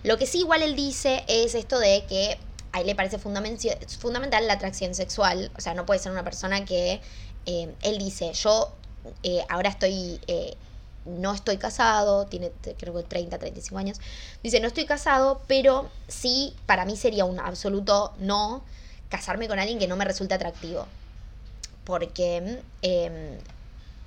[0.03, 2.39] Lo que sí igual él dice es esto de que
[2.73, 5.51] a él le parece fundamental la atracción sexual.
[5.57, 7.01] O sea, no puede ser una persona que...
[7.47, 8.73] eh, él dice, yo
[9.23, 10.21] eh, ahora estoy...
[10.27, 10.57] eh,
[11.05, 14.01] no estoy casado, tiene creo que 30, 35 años.
[14.43, 18.63] Dice, no estoy casado, pero sí, para mí sería un absoluto no
[19.13, 20.87] casarme con alguien que no me resulte atractivo.
[21.85, 23.39] Porque eh,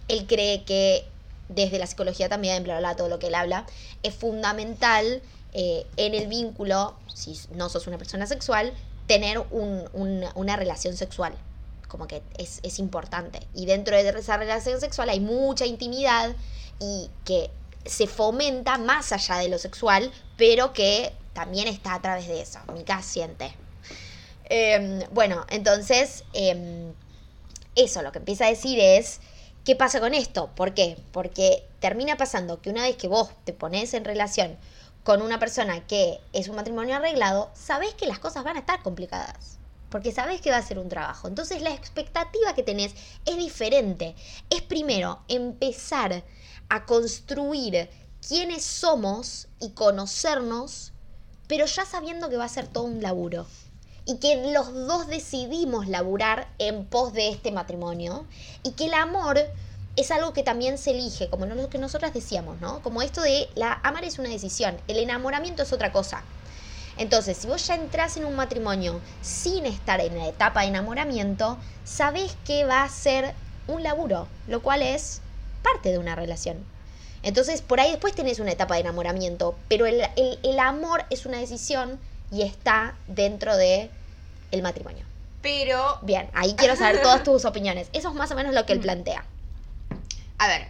[0.08, 1.06] él cree que
[1.50, 3.66] desde la psicología también, bla, bla, todo lo que él habla,
[4.04, 5.22] es fundamental
[5.54, 8.74] eh, en el vínculo, si no sos una persona sexual,
[9.08, 11.34] tener un- un- una relación sexual.
[11.88, 13.40] Como que es, es importante.
[13.54, 16.36] Y dentro de esa relación sexual hay mucha intimidad
[16.80, 17.52] y que
[17.86, 22.60] se fomenta más allá de lo sexual, pero que también está a través de eso.
[22.74, 23.54] Mica siente.
[24.50, 26.94] Em, bueno, entonces, em,
[27.76, 29.20] eso lo que empieza a decir es,
[29.64, 30.52] ¿qué pasa con esto?
[30.56, 30.98] ¿Por qué?
[31.12, 34.58] Porque termina pasando que una vez que vos te pones en relación
[35.04, 38.82] con una persona que es un matrimonio arreglado, sabés que las cosas van a estar
[38.84, 39.58] complicadas.
[39.90, 41.28] Porque sabés que va a ser un trabajo.
[41.28, 42.94] Entonces la expectativa que tenés
[43.26, 44.16] es diferente.
[44.50, 46.24] Es primero empezar
[46.70, 47.90] a construir
[48.28, 50.92] quiénes somos y conocernos,
[51.48, 53.46] pero ya sabiendo que va a ser todo un laburo
[54.06, 58.26] y que los dos decidimos laburar en pos de este matrimonio
[58.64, 59.40] y que el amor
[59.96, 62.82] es algo que también se elige, como lo que nosotras decíamos, ¿no?
[62.82, 66.24] Como esto de la amar es una decisión, el enamoramiento es otra cosa.
[66.98, 71.60] Entonces, si vos ya entras en un matrimonio sin estar en la etapa de enamoramiento,
[71.84, 73.36] sabés que va a ser
[73.68, 75.22] un laburo, lo cual es
[75.62, 76.58] parte de una relación.
[77.24, 81.26] Entonces, por ahí después tenés una etapa de enamoramiento, pero el, el- el amor es
[81.26, 82.00] una decisión
[82.32, 83.90] y está dentro de
[84.52, 85.06] el matrimonio.
[85.42, 87.90] Pero, Bien, ahí quiero saber todas tus opiniones.
[87.94, 89.24] Eso es más o menos lo que él plantea.
[90.40, 90.68] a ver.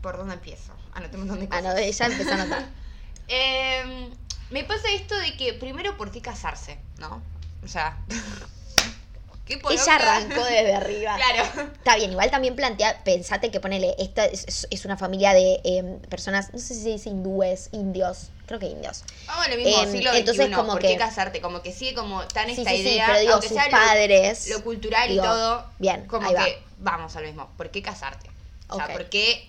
[0.00, 0.72] ¿Por dónde empiezo?
[0.94, 1.74] Anoté un montón de Ah, cosas.
[1.74, 2.68] no, ella empezó a notar.
[3.28, 4.10] Em,
[4.50, 6.78] me pasa esto de que, primero, ¿por qué casarse?
[6.98, 7.22] ¿No?
[7.64, 7.98] O sea.
[9.46, 9.60] ¿Qué?
[9.70, 11.16] Ella arrancó desde arriba.
[11.16, 11.70] Claro.
[11.74, 15.60] Está bien, igual también plantea, pensate que ponele, esta es, es- es una familia de
[15.64, 19.04] em, personas, no sé si se dice hindúes, indios, creo que indios.
[19.26, 21.40] Vamos a lo mismo, siglo entonces, XXI, como ¿por que- qué casarte?
[21.40, 23.70] Como que sigue como tan Sí, esta sí, sí, idea, pero digo, aunque sus sea
[23.70, 24.48] padres.
[24.48, 26.44] lo, cultural digo, y todo, bien, como ahí va.
[26.44, 28.30] que vamos a lo mismo, ¿por qué casarte?
[28.68, 28.92] O sea, Ok.
[28.92, 29.48] ¿por qué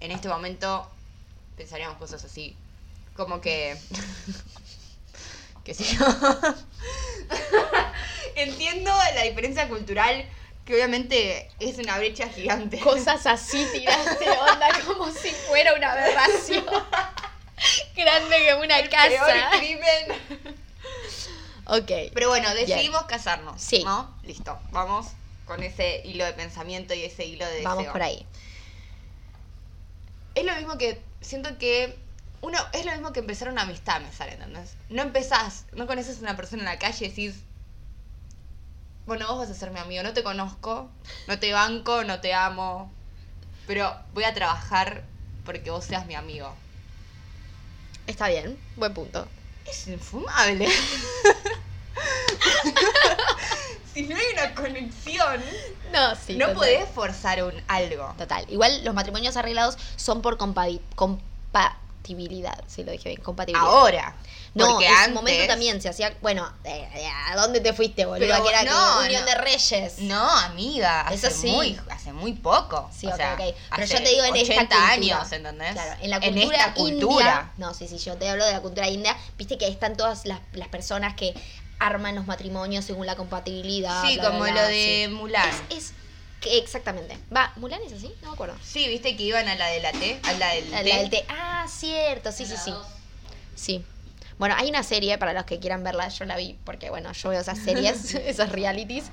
[0.00, 0.88] en este momento
[1.56, 2.56] pensaríamos cosas así?
[3.16, 3.76] Como que...
[5.64, 6.06] que si yo...
[8.36, 10.24] Entiendo la diferencia cultural,
[10.64, 12.78] que obviamente es una brecha gigante.
[12.80, 16.64] Cosas así tiraste onda como si fuera una aberración.
[17.96, 20.46] Grande como una El peor crimen.
[21.66, 22.12] Ok.
[22.14, 23.60] Pero bueno, decidimos casarnos.
[23.60, 23.82] Sí.
[23.84, 24.14] ¿No?
[24.22, 24.58] Listo.
[24.70, 25.08] Vamos
[25.46, 27.92] con ese hilo de pensamiento y ese hilo de Vamos deseo.
[27.92, 28.26] por ahí.
[30.34, 31.02] Es lo mismo que.
[31.20, 31.98] Siento que.
[32.42, 34.74] Uno, es lo mismo que empezar una amistad, me sale, ¿entendés?
[34.90, 37.42] No empezás, no conoces a una persona en la calle y decís.
[39.06, 40.90] Bueno, vos vas a ser mi amigo, no te conozco,
[41.28, 42.92] no te banco, no te amo,
[43.66, 45.04] pero voy a trabajar
[45.44, 46.52] porque vos seas mi amigo.
[48.06, 49.26] Está bien, buen punto.
[49.66, 50.68] Es infumable.
[53.94, 55.42] si no hay una conexión,
[55.92, 56.34] No, sí.
[56.34, 56.54] no total.
[56.54, 58.14] podés forzar un algo.
[58.18, 58.44] Total.
[58.48, 60.80] Igual los matrimonios arreglados son por compavi-
[62.06, 63.68] compatibilidad, si lo dije bien, compatibilidad.
[63.68, 64.16] Ahora.
[64.54, 67.72] No, porque en su antes, momento también se hacía, bueno, eh, eh, ¿a dónde te
[67.74, 68.26] fuiste, boludo?
[68.26, 69.30] Pero que era no, unión no.
[69.30, 69.98] de reyes.
[69.98, 71.48] No, amiga, hace, Eso sí.
[71.48, 72.88] muy, hace muy poco.
[72.96, 73.40] Sí, o ok, sea, ok.
[73.70, 74.92] Pero hace yo te digo en esta 80 cultura.
[74.92, 75.72] años, ¿entendés?
[75.72, 77.26] Claro, en la cultura, esta cultura.
[77.26, 77.52] india.
[77.58, 79.16] No, sí, sí, yo te hablo de la cultura india.
[79.36, 81.34] Viste que ahí están todas las, las personas que
[81.78, 84.02] arman los matrimonios según la compatibilidad.
[84.04, 85.14] Sí, bla, como bla, lo de sí.
[85.14, 85.50] Mulan.
[85.68, 85.92] Es,
[86.42, 87.18] exactamente.
[87.34, 88.12] Va, ¿Mulan es así?
[88.22, 88.56] No me acuerdo.
[88.62, 90.88] Sí, viste que iban a la de la T, a la del La, té.
[90.88, 91.24] la del té.
[91.28, 92.72] Ah, cierto, sí, sí, sí.
[93.54, 93.84] Sí.
[94.38, 97.30] Bueno, hay una serie, para los que quieran verla, yo la vi, porque bueno, yo
[97.30, 99.04] veo esas series, esos realities,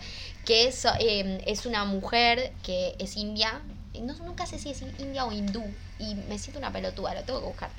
[0.45, 3.61] que es, eh, es una mujer que es india,
[4.01, 5.63] no, nunca sé si es india o hindú,
[5.97, 7.69] y me siento una pelotuda, lo tengo que buscar.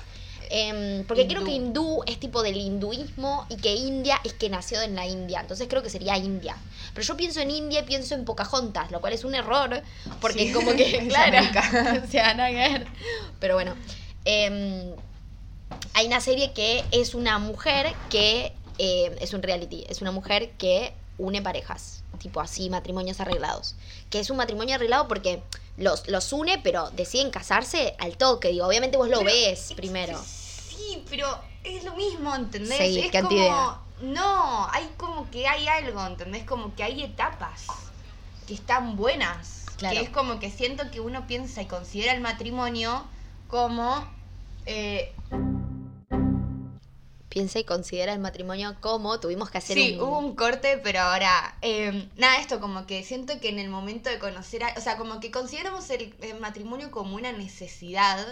[0.49, 1.33] Em, porque Hindú.
[1.33, 5.05] creo que hindú es tipo del hinduismo y que India es que nació en la
[5.07, 6.57] India, entonces creo que sería India.
[6.93, 9.81] Pero yo pienso en India y pienso en Pocahontas, lo cual es un error,
[10.21, 11.37] porque Sí, como que, claro,
[12.09, 12.87] sea, nada que ver.
[13.39, 13.75] Pero bueno,
[14.25, 14.93] em,
[15.93, 20.51] hay una serie que es una mujer que eh, es un reality, es una mujer
[20.57, 23.75] que une parejas, tipo así, matrimonios arreglados.
[24.09, 25.41] Que es un matrimonio arreglado porque
[25.77, 28.49] los, los une, pero deciden casarse al toque.
[28.49, 30.21] Digo, obviamente vos lo Pero- ves primero.
[30.23, 31.27] Sí, pero
[31.63, 32.77] es lo mismo, ¿entendés?
[32.77, 33.23] Sí, es como.
[33.29, 33.79] antiidea.
[34.01, 36.43] No, hay como que hay algo, ¿entendés?
[36.43, 37.65] Como que hay etapas
[38.45, 39.63] que están buenas.
[39.77, 39.95] Claro.
[39.97, 43.05] Que es como que siento que uno piensa y considera el matrimonio
[43.47, 44.05] como.
[44.65, 45.13] eh,
[47.35, 50.07] Piensa y considera el matrimonio como tuvimos que hacer sí, un...
[50.07, 51.57] hubo un corte, pero ahora.
[51.61, 54.73] eh, nada, esto como que siento que en el momento de conocer a.
[54.77, 58.25] O sea, como que consideramos el, el matrimonio como una necesidad.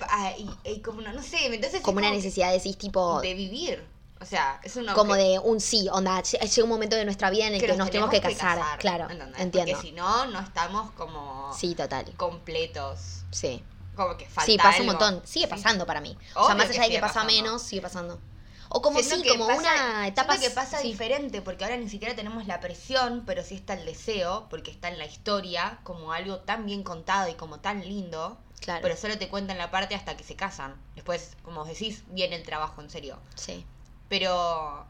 [0.00, 1.76] Ah, y, y como no, no sé, entonces.
[1.76, 3.22] es como una necesidad, decís, tipo...
[3.22, 3.82] de vivir.
[4.20, 7.30] O sea, es una como de un sí, onda, lle- llega un momento de nuestra
[7.30, 8.78] vida en el que, nos tenemos que casar.
[8.78, 9.40] claro, ¿entendés?
[9.40, 9.72] entiendo.
[9.72, 12.04] Porque si no, no estamos como Sí, total.
[12.18, 13.22] completos.
[13.30, 13.62] Sí.
[13.96, 14.80] Como que falta Sí, pasa algo.
[14.82, 15.22] un montón.
[15.26, 15.50] Sigue Sí.
[15.50, 16.16] pasando para mí.
[16.34, 17.32] o sea, más allá de que pasa pasando.
[17.32, 18.20] menos, sigue pasando.
[18.68, 20.38] O como sí, que como pasa- una etapa.
[20.38, 20.88] que pasa sí.
[20.88, 24.88] diferente, porque ahora ni siquiera tenemos la presión, pero sí está el deseo, porque está
[24.88, 28.38] en la historia, como algo tan bien contado y como tan lindo.
[28.60, 28.80] Claro.
[28.82, 30.74] Pero solo te cuentan la parte hasta que se casan.
[30.96, 33.18] Después, como vos decís, viene el trabajo en serio.
[33.36, 33.64] Sí.
[34.08, 34.84] Pero,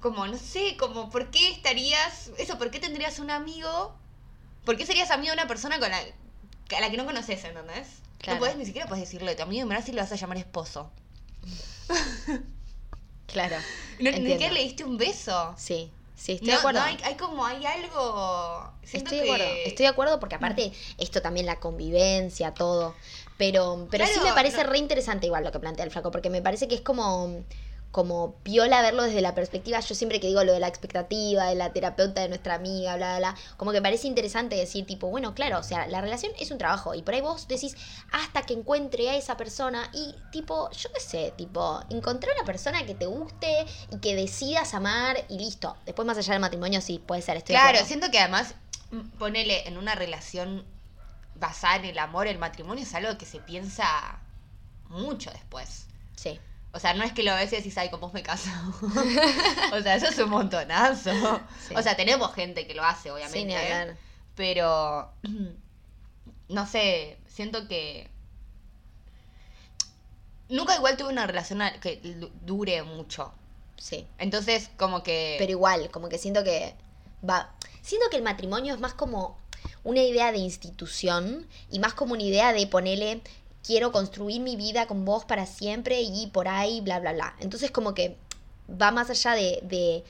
[0.00, 3.94] como, no sé, como, ¿por qué estarías, eso, por qué tendrías un amigo?
[4.64, 7.88] ¿Por qué serías amigo de una persona con la, a la que no conoces, ¿entendés?
[8.20, 8.36] Claro.
[8.36, 10.90] No podés, ni siquiera puedes decirle, tu amigo, mirá si le vas a llamar esposo.
[13.26, 13.56] Claro.
[14.00, 15.54] No, ni siquiera le diste un beso.
[15.58, 16.80] Sí, sí, estoy No, de acuerdo.
[16.80, 18.72] no, hay, hay como, hay algo...
[18.82, 22.94] Siento Estoy de que- acuerdo, estoy de acuerdo porque aparte esto también la convivencia, todo.
[23.36, 26.40] Pero, pero sí me parece re interesante igual lo que plantea el flaco, porque me
[26.40, 27.44] parece que es como,
[27.90, 31.56] como piola verlo desde la perspectiva, yo siempre que digo lo de la expectativa, de
[31.56, 35.34] la terapeuta de nuestra amiga, bla, bla, bla, como que parece interesante decir tipo, bueno,
[35.34, 37.76] claro, o sea, la relación es un trabajo y por ahí vos decís
[38.12, 42.86] hasta que encuentre a esa persona y tipo, yo qué sé, tipo, encontrar una persona
[42.86, 45.76] que te guste y que decidas amar y listo.
[45.84, 48.54] Después más allá del matrimonio sí, puede ser, estoy Claro, siento que además,
[48.92, 50.64] mm, ponele en una relación
[51.34, 54.20] basada en el amor, el matrimonio es algo que se piensa
[54.88, 55.86] mucho después.
[56.14, 56.38] Sí.
[56.72, 58.48] O sea, no es que lo ves y decís, ay, con vos me caso.
[59.72, 61.10] o sea, eso es un montonazo.
[61.66, 61.74] Sí.
[61.74, 63.44] O sea, tenemos gente que lo hace, obviamente.
[63.44, 63.96] ni hablar.
[64.36, 65.12] Pero,
[66.48, 68.08] no sé, siento que...
[70.48, 73.32] Nunca igual tuve una relación que du- dure mucho.
[73.76, 74.06] Sí.
[74.18, 75.36] Entonces, como que...
[75.38, 76.74] Pero igual, como que siento que
[77.28, 77.52] va.
[77.82, 79.38] Siento que el matrimonio es más como
[79.84, 83.22] una idea de institución y más como una idea de ponerle
[83.66, 87.34] quiero construir mi vida con vos para siempre y por ahí, bla, bla, bla.
[87.40, 88.16] Entonces como que
[88.70, 90.04] va más allá de, de-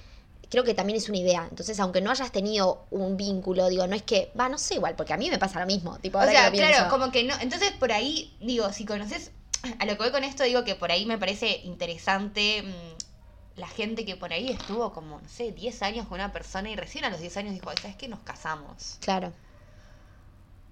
[0.50, 1.46] creo que también es una idea.
[1.48, 4.96] Entonces, aunque no hayas tenido un vínculo, digo, no es que, va, no sé igual,
[4.96, 5.98] porque a mí me pasa lo mismo.
[6.00, 7.34] Tipo, O sea, claro, como que no.
[7.40, 9.30] Entonces, por ahí, digo, si conoces.
[9.78, 13.68] A lo que voy con esto, digo que por ahí me parece interesante mm, la
[13.68, 17.04] gente que por ahí estuvo como, no sé, 10 años con una persona y recién
[17.04, 18.08] a los 10 años dijo, ¿sabes qué?
[18.08, 18.96] Nos casamos.
[19.00, 19.32] Claro.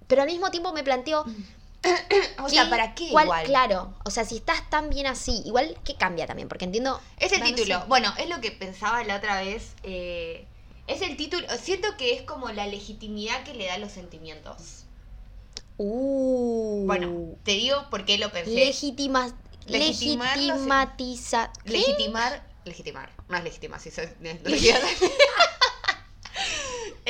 [0.07, 1.23] Pero al mismo tiempo me planteo,
[2.43, 3.43] O sea, ¿qué- ¿para qué igual?
[3.45, 6.47] Claro, o sea, si estás tan bien así, igual, ¿qué cambia también?
[6.47, 6.99] Porque entiendo...
[7.17, 7.85] Es el título.
[7.87, 9.73] Bueno, es lo que pensaba la otra vez.
[9.83, 10.45] eh,
[10.87, 11.45] es el título.
[11.61, 14.85] Siento que es como la legitimidad que le da los sentimientos.
[15.77, 16.83] Uh.
[16.87, 18.51] Bueno, te digo por qué lo pensé.
[18.51, 19.33] Legitima,
[19.67, 21.51] Legitimar legitimatiza.
[21.63, 22.43] Legitimar.
[22.65, 23.11] Legitimar.
[23.29, 23.43] No es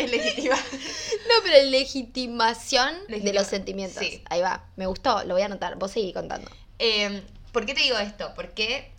[0.04, 4.04] es, no pero legitimación de los sentimientos.
[4.06, 4.24] sí.
[4.30, 4.66] Ahí va.
[4.76, 5.76] Me gustó, lo voy a anotar.
[5.78, 6.50] Vos seguí contando.
[6.80, 8.34] Eh, ¿Por qué te digo esto?
[8.36, 8.92] Porque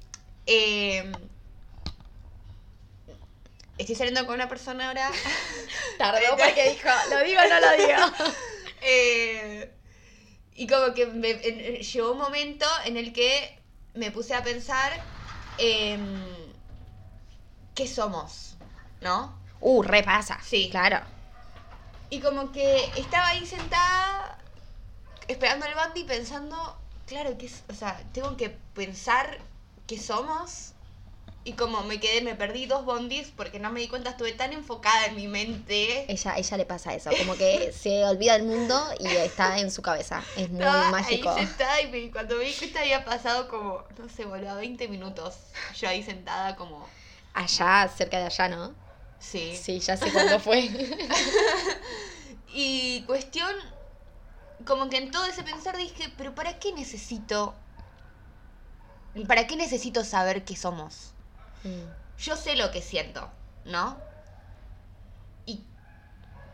[0.47, 1.17] eh,
[3.79, 5.11] estoy saliendo con una persona ahora.
[5.99, 8.33] Tardó porque dijo, ¿lo digo o no lo digo?
[8.83, 9.71] eh,
[10.55, 13.59] y como que me, en- en- llegó un momento en el que
[13.95, 14.93] me puse a pensar
[15.59, 16.23] em,
[17.75, 18.57] qué somos,
[19.01, 19.40] ¿no?
[19.61, 20.39] Uh, repasa.
[20.43, 20.69] Sí.
[20.71, 21.01] Claro.
[22.09, 24.39] Y como que estaba ahí sentada
[25.29, 26.57] esperando el bandi pensando,
[27.07, 29.39] claro, que es, o sea, tengo que pensar
[29.87, 30.73] qué somos.
[31.43, 34.53] Y como me quedé, me perdí dos bondis porque no me di cuenta, estuve tan
[34.53, 36.05] enfocada en mi mente.
[36.13, 37.11] Ella, ella le pasa eso.
[37.19, 40.23] Como que se olvida del mundo y está en su cabeza.
[40.37, 41.31] Es muy Estaba mágico.
[41.31, 44.87] ahí sentada y me- cuando me di cuenta había pasado como, no sé, boludo, 20
[44.89, 45.35] minutos.
[45.81, 46.87] Yo ahí sentada como,
[47.33, 48.75] Allá, cerca de allá, ¿no?
[49.21, 49.57] Sí.
[49.57, 50.69] Sí, ya sé cuándo fue.
[52.53, 53.55] Y cuestión,
[54.67, 57.55] como que en todo ese pensar dije, pero ¿para qué necesito?
[59.27, 61.13] ¿Para qué necesito saber qué somos?
[61.63, 62.19] Mm.
[62.19, 63.31] Yo sé lo que siento,
[63.65, 63.99] ¿no?
[65.47, 65.65] Y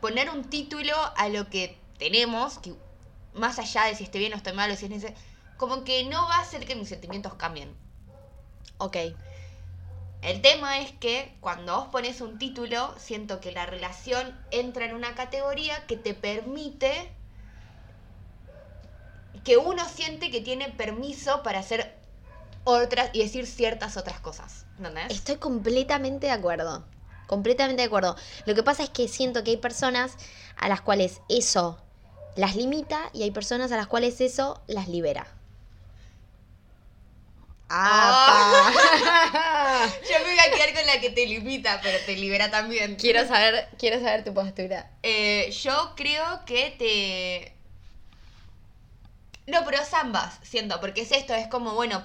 [0.01, 2.75] poner un título a lo que tenemos, que
[3.35, 5.19] más allá de si esté bien o estoy mal o si es necesario,
[5.57, 7.75] como que no va a hacer que mis sentimientos cambien.
[8.79, 8.97] Ok.
[10.23, 14.95] El tema es que cuando vos pones un título, siento que la relación entra en
[14.95, 17.13] una categoría que te permite
[19.45, 21.97] que uno siente que tiene permiso para hacer
[22.65, 24.67] otras y decir ciertas otras cosas.
[24.79, 25.07] ¿Entendés?
[25.11, 26.85] Estoy completamente de acuerdo.
[27.29, 28.17] Completamente de acuerdo.
[28.45, 30.17] Lo que pasa es que siento que hay personas
[30.57, 31.81] a las cuales eso
[32.35, 35.27] las limita y hay personas a las cuales eso las libera.
[37.69, 38.71] Ah.
[40.09, 42.97] Yo me voy a quedar con la que te limita, pero te libera también.
[42.97, 44.91] quiero saber, quiero saber tu postura.
[45.03, 47.53] Eh, yo creo que te.
[49.51, 52.05] No, pero es ambas, siento, porque es esto, es como, bueno,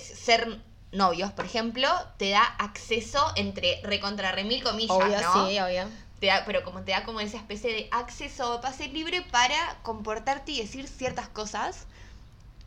[0.00, 0.60] ser
[0.92, 5.48] novios, por ejemplo, te da acceso entre recontra remil comillas, Obvio, ¿no?
[5.48, 5.88] sí, obvio.
[6.20, 10.52] Te da- pero como te da como esa especie de acceso pase libre para comportarte
[10.52, 11.86] y decir ciertas cosas,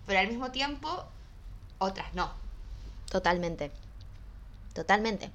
[0.06, 1.06] pero al mismo tiempo
[1.80, 2.32] otras no.
[3.10, 3.72] Totalmente.
[4.74, 5.32] Totalmente.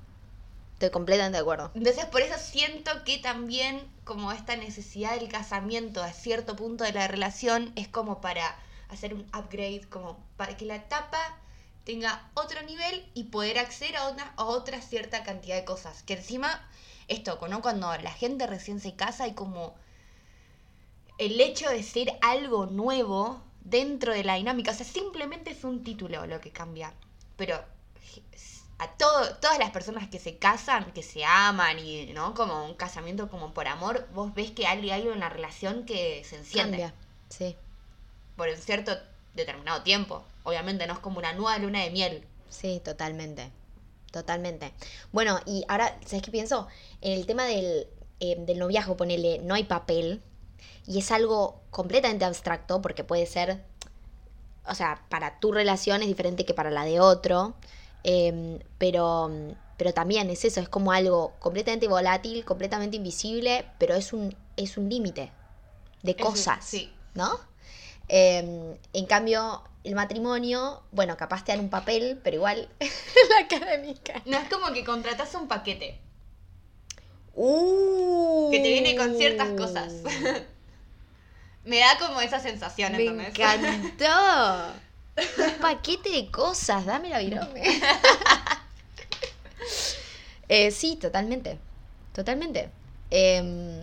[0.74, 1.70] Estoy completamente de acuerdo.
[1.74, 6.92] Entonces por eso siento que también como esta necesidad del casamiento a cierto punto de
[6.92, 8.56] la relación es como para
[8.88, 11.18] hacer un upgrade, como para que la etapa
[11.84, 16.02] tenga otro nivel y poder acceder a, una, a otra cierta cantidad de cosas.
[16.02, 16.66] Que encima,
[17.08, 17.62] esto, ¿no?
[17.62, 19.74] Cuando la gente recién se casa y como
[21.18, 25.82] el hecho de ser algo nuevo dentro de la dinámica, o sea, simplemente es un
[25.82, 26.92] título lo que cambia,
[27.36, 27.60] pero
[28.78, 32.34] a todo, todas las personas que se casan, que se aman y, ¿no?
[32.34, 36.36] Como un casamiento como por amor, vos ves que hay, hay una relación que se
[36.36, 36.94] enciende Cambia.
[37.28, 37.56] Sí,
[38.36, 38.96] por un cierto
[39.34, 40.24] determinado tiempo.
[40.42, 42.26] Obviamente no es como una nueva luna de miel.
[42.48, 43.50] sí, totalmente.
[44.10, 44.72] Totalmente.
[45.10, 46.68] Bueno, y ahora, ¿sabes qué pienso?
[47.00, 47.88] En el tema del,
[48.20, 50.22] eh, del noviazgo, ponele, no hay papel.
[50.86, 53.62] Y es algo completamente abstracto porque puede ser,
[54.66, 57.54] o sea, para tu relación es diferente que para la de otro.
[58.02, 59.30] em, pero,
[59.78, 64.76] pero también es eso, es como algo completamente volátil, completamente invisible, pero es un, es
[64.76, 65.32] un límite
[66.02, 66.64] de cosas.
[66.64, 66.90] sí.
[67.14, 67.38] ¿No?
[68.08, 74.20] Em, en cambio, el matrimonio, bueno, capaz te dan un papel, pero igual la académica.
[74.26, 76.00] No es como que contratas un paquete
[77.36, 79.92] Uh, que te viene con ciertas cosas.
[81.64, 83.28] Me da como esa sensación, Me ¿entendés?
[83.38, 84.72] encantó.
[85.54, 87.62] Un paquete de cosas, dame la virome.
[90.48, 91.58] Eh, sí, totalmente.
[92.12, 92.68] Totalmente.
[93.10, 93.80] Em,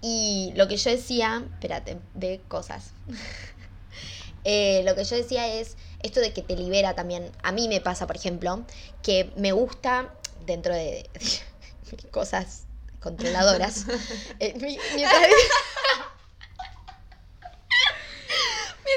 [0.00, 2.92] y lo que yo decía, espérate, de cosas.
[4.46, 7.32] Eh, lo que yo decía es esto de que te libera también.
[7.42, 8.62] A mí me pasa, por ejemplo,
[9.02, 10.12] que me gusta
[10.44, 11.08] dentro de
[12.10, 12.64] cosas
[13.00, 13.86] controladoras.
[14.40, 15.22] eh, mi- mientras,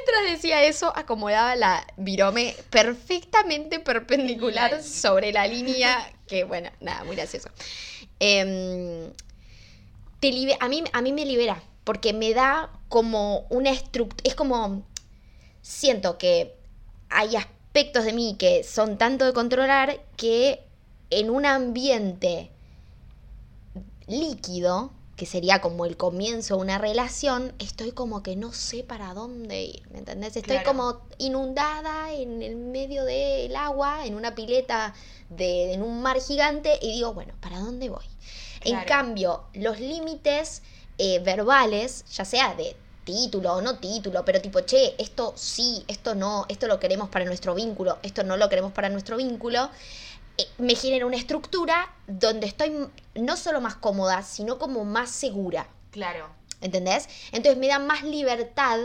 [0.08, 6.12] mientras decía eso, acomodaba la virome perfectamente perpendicular sobre la línea.
[6.28, 7.50] Que bueno, nada, muy gracioso.
[8.20, 9.12] Em,
[10.20, 14.36] te libe- a, mí, a mí me libera, porque me da como una estructura, es
[14.36, 14.84] como,
[15.62, 16.56] siento que
[17.10, 20.62] hay aspectos de mí que son tanto de controlar que
[21.10, 22.50] en un ambiente
[24.08, 29.16] líquido, que sería como el comienzo de una relación, estoy como que no sé para
[29.16, 30.38] dónde ir, ¿me entendés?
[30.38, 30.70] Estoy Claro.
[30.70, 34.94] como inundada en el medio del agua, en una pileta,
[35.30, 38.06] de, en un mar gigante, y digo, bueno, ¿para dónde voy?
[38.62, 40.62] En cambio, los límites
[41.00, 46.14] eh, verbales, ya sea de título o no título, pero tipo, che, esto sí, esto
[46.14, 49.70] no, esto lo queremos para nuestro vínculo, esto no lo queremos para nuestro vínculo,
[50.58, 52.72] me genera una estructura donde estoy
[53.16, 56.30] no solo más cómoda, sino como más segura, Claro.
[56.62, 57.08] ¿entendés?
[57.32, 58.80] Entonces me da más libertad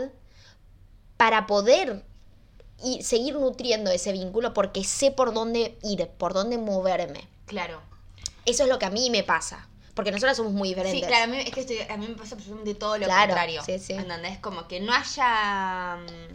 [1.17, 2.03] para poder
[2.83, 7.27] y seguir nutriendo ese vínculo porque sé por dónde ir, por dónde moverme.
[7.45, 7.81] Claro.
[8.45, 11.01] Eso es lo que a mí me pasa, porque nosotras somos muy diferentes.
[11.01, 13.27] Sí, claro, a mí, es que estoy- a mí me pasa absolutamente todo lo Claro,
[13.27, 13.61] contrario.
[13.63, 13.93] sí, sí.
[13.93, 14.39] ¿Entendés?
[14.39, 15.97] Como que no haya.
[15.97, 16.33] mm,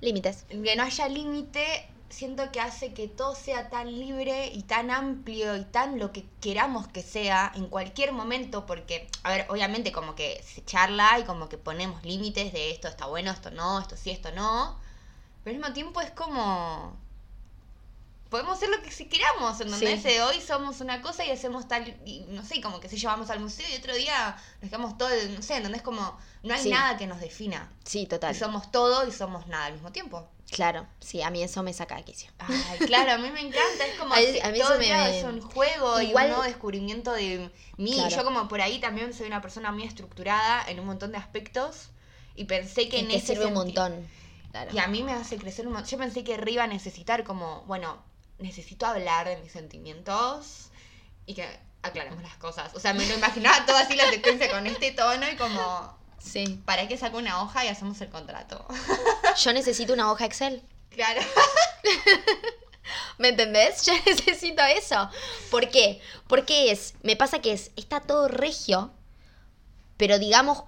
[0.00, 0.44] Límites.
[0.48, 5.56] que no haya límite, siento que hace que todo sea tan libre y tan amplio
[5.56, 10.14] y tan lo que queramos que sea en cualquier momento, porque, a ver, obviamente como
[10.14, 13.96] que se charla y como que ponemos límites de esto está bueno, esto no, esto
[13.96, 14.78] sí, esto no,
[15.44, 16.96] pero al mismo tiempo es como...
[18.30, 20.02] podemos hacer lo que si queramos, ¿entendés?
[20.02, 20.08] Sí.
[20.08, 23.30] Eh, Hoy somos una cosa y hacemos tal, y no sé, como que si llevamos
[23.30, 25.82] al museo y otro día nos quedamos todo, no sé, ¿entendés?
[25.82, 26.70] Como no hay Sí.
[26.70, 27.70] nada que nos defina.
[27.84, 28.34] Sí, total.
[28.34, 30.28] Y somos todo y somos nada al mismo tiempo.
[30.50, 32.30] Claro, sí, a mí eso me saca de quicio.
[32.38, 34.78] Ay, claro, a mí me encanta, es como A mí- si a mí todo eso
[34.80, 37.92] me- me- es un juego Igual- y un nuevo descubrimiento de mí.
[37.94, 38.16] Claro.
[38.16, 41.90] Yo como por ahí también soy una persona muy estructurada en un montón de aspectos
[42.34, 44.08] y pensé que Que, en ese sirve un montón.
[44.50, 44.70] Claro.
[44.74, 45.90] Y a mí me hace crecer un montón.
[45.90, 48.02] Yo pensé que Riva necesitar como, bueno,
[48.38, 50.70] necesito hablar de mis sentimientos
[51.26, 51.46] y que
[51.82, 52.74] aclaremos las cosas.
[52.74, 55.98] O sea, me lo imaginaba todo así la secuencia con este tono y como,
[56.30, 56.60] Sí.
[56.66, 58.64] ¿para qué saco una hoja y hacemos el contrato?
[59.42, 60.62] Yo necesito una hoja Excel.
[60.90, 61.20] claro.
[63.18, 63.84] ¿Me entendés?
[63.84, 65.10] Yo necesito eso.
[65.50, 66.00] ¿Por qué?
[66.26, 68.90] Porque es, me pasa que es, está todo regio,
[69.96, 70.64] pero digamos,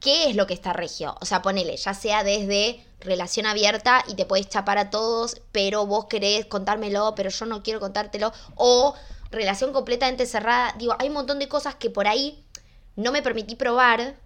[0.00, 1.16] ¿qué es lo que está regio?
[1.20, 5.86] O sea, ponele, ya sea desde relación abierta y te puedes chapar a todos, pero
[5.86, 8.94] vos querés contármelo, pero yo no quiero contártelo, o
[9.30, 10.74] relación completamente cerrada.
[10.78, 12.44] Digo, hay un montón de cosas que por ahí
[12.96, 14.16] no me permití probar,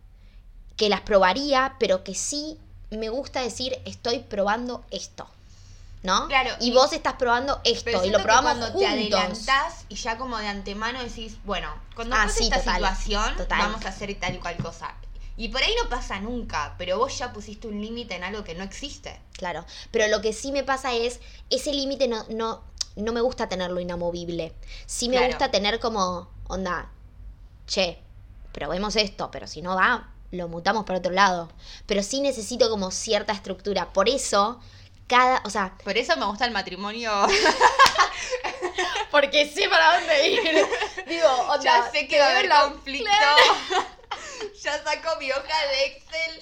[0.79, 2.57] que las probaría, pero que sí
[2.91, 5.29] me gusta decir, estoy probando esto.
[6.05, 6.29] ¿No?
[6.29, 8.81] Claro, Y y- vos estás probando esto y lo que probamos cuando juntos.
[8.81, 12.75] te adelantás y ya como de antemano decís, bueno, cuando Ah, pase sí, esta total,
[12.77, 13.59] situación total.
[13.59, 14.95] vamos a hacer tal y cual cosa.
[15.37, 18.55] Y por ahí no pasa nunca, pero vos ya pusiste un límite en algo que
[18.55, 19.19] no existe.
[19.33, 19.65] Claro.
[19.91, 21.19] Pero lo que sí me pasa es,
[21.51, 22.63] ese límite no, no,
[22.95, 24.55] no me gusta tenerlo inamovible.
[24.87, 25.29] Sí me Claro.
[25.33, 26.91] gusta tener como, onda,
[27.67, 27.99] che,
[28.53, 31.51] probemos esto, pero si no va, lo mutamos para otro lado.
[31.87, 33.93] Pero sí necesito como cierta estructura.
[33.93, 34.61] Por eso,
[35.07, 37.11] cada, o sea, Por eso me gusta el matrimonio.
[39.11, 40.67] porque sé para dónde ir.
[41.07, 43.11] Digo, onda, ya sé que va a haber la- conflicto.
[44.63, 46.41] ya saco mi hoja de Excel.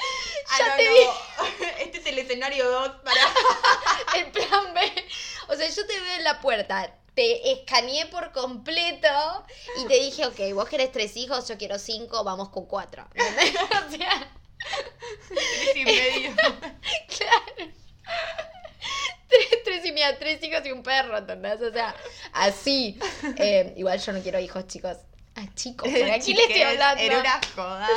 [0.51, 1.67] Ah, Ya no, te no.
[1.81, 3.21] Este es el escenario 2 para.
[4.17, 5.09] El plan B.
[5.49, 9.09] O sea, yo te veo en la puerta, te escaneé por completo
[9.79, 13.09] y te dije, ok, vos querés tres hijos, yo quiero cinco, vamos con cuatro.
[13.17, 16.35] O sea, tres y medio.
[16.37, 17.73] claro.
[19.29, 21.61] Tres, tres y media, tres hijos y un perro, ¿entendés?
[21.63, 21.95] O sea,
[22.33, 22.99] así.
[23.39, 24.99] Eh, igual yo no quiero hijos, chicos.
[25.37, 27.03] Ah, chicos, ¿por aquí le estoy hablando?
[27.03, 27.89] Era una joda.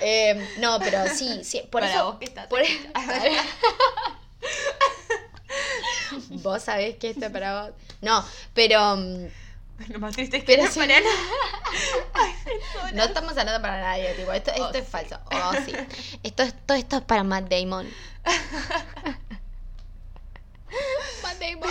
[0.00, 2.04] Eh, no, pero sí, sí, por Para eso.
[2.04, 2.62] vos que estás por-.
[6.42, 7.72] vos sabés que esto es para vos.
[8.00, 8.24] No,
[8.54, 8.96] pero.
[8.96, 9.26] mm,
[9.88, 10.78] Lo más triste es que Pero no sí.
[10.78, 11.10] para nada.
[12.14, 12.92] Ay, persona.
[12.92, 14.90] No estamos hablando para nadie, tipo, esto, esto Oh, es sí.
[14.90, 15.18] falso.
[15.32, 15.72] Oh, sí.
[16.22, 17.88] Esto, es- todo esto es para Matt Damon.
[21.22, 21.70] Matt Damon.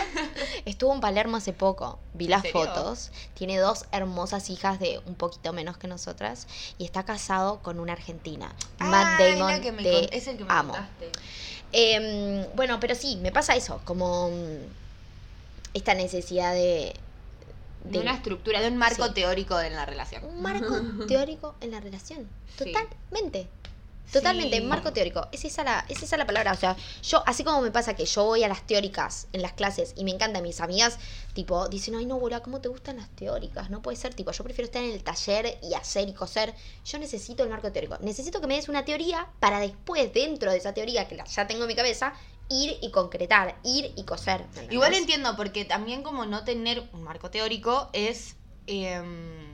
[0.66, 2.00] Estuvo en Palermo hace poco.
[2.14, 3.12] Vi las fotos.
[3.34, 6.48] Tiene dos hermosas hijas de un poquito menos que nosotras.
[6.78, 8.54] Y está casado con una argentina.
[8.80, 9.52] Matt Ay, Damon.
[9.52, 10.74] la que me te con- es el que me amo.
[10.74, 11.12] contaste.
[11.74, 13.82] Em, bueno, pero sí, me pasa eso.
[13.84, 14.58] Como mm,
[15.74, 16.94] esta necesidad de.
[17.84, 19.14] De una estructura, de un marco Sí.
[19.14, 20.24] teórico en la relación.
[20.24, 20.74] un marco
[21.08, 22.30] teórico en la relación.
[22.58, 22.72] Sí.
[24.12, 24.58] Totalmente.
[24.58, 24.64] Sí.
[24.64, 25.28] marco teórico.
[25.32, 26.52] Es esa, la, es esa la palabra.
[26.52, 29.54] O sea, yo, así como me pasa que yo voy a las teóricas en las
[29.54, 31.00] clases y me encantan mis amigas,
[31.34, 33.70] tipo, dicen, ay no, boludo, ¿cómo te gustan las teóricas?
[33.70, 36.54] No puede ser, tipo, yo prefiero estar en el taller y hacer y coser.
[36.86, 37.98] Yo necesito el marco teórico.
[38.02, 41.48] Necesito que me des una teoría para después, dentro de esa teoría que la- ya
[41.48, 42.14] tengo en mi cabeza,
[42.50, 44.46] ir y concretar, ir y coser.
[44.70, 48.36] Igual entiendo, porque también como no tener un marco teórico es...
[48.68, 49.54] em,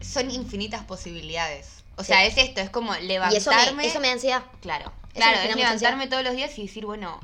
[0.00, 1.75] son infinitas posibilidades.
[1.96, 2.26] O sea, Sí.
[2.26, 3.72] es esto, es como Y eso levantarme...
[3.72, 4.42] me, eso me da ansiedad.
[4.60, 7.18] Claro, claro, es levantarme todos los días y decir, bueno,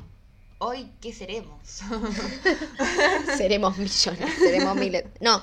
[0.57, 1.59] hoy qué seremos.
[3.37, 5.05] seremos millones, seremos miles.
[5.19, 5.41] No,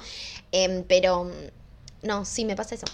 [0.52, 1.30] em, pero
[2.02, 2.86] no, sí me pasa eso.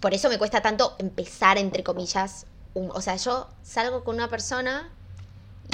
[0.00, 2.46] Por eso me cuesta tanto empezar, entre comillas.
[2.72, 4.88] un- o sea, yo salgo con una persona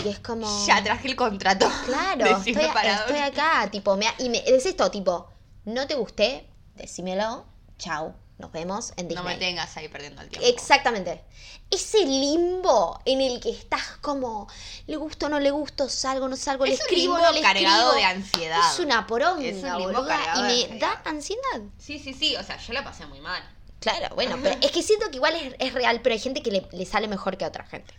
[0.03, 0.67] y es como.
[0.67, 1.71] ya traje el contrato.
[1.85, 5.29] Claro, estoy, estoy acá, tipo, me, y me, es esto, tipo,
[5.67, 7.45] no te gusté, decímelo,
[7.79, 9.35] chau, nos vemos en No Disney.
[9.35, 10.47] me tengas ahí perdiendo el tiempo.
[10.49, 11.25] Exactamente.
[11.71, 14.47] Ese limbo en el que estás como,
[14.87, 17.41] le gusto, no le gusto, salgo, no salgo, le Es un escribo, limbo no le
[17.41, 17.95] cargado escribo.
[17.95, 18.73] de ansiedad.
[18.73, 21.61] Es una poronga, Es un limbo boluda, cargado y me da ansiedad.
[21.79, 23.43] Sí, sí, sí, o sea, yo la pasé muy mal.
[23.81, 26.51] Claro, bueno, pero es que siento que igual es, es real, pero hay gente que
[26.51, 27.95] le, le sale mejor que a otra gente.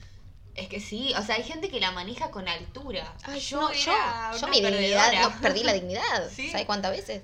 [0.57, 3.13] Es que sí, o sea, hay gente que la maneja con altura.
[3.23, 3.91] Ay, yo yo,
[4.41, 6.29] yo mi dignidad, no, perdí la dignidad.
[6.35, 6.49] Sí.
[6.49, 7.21] ¿Sabes cuántas veces?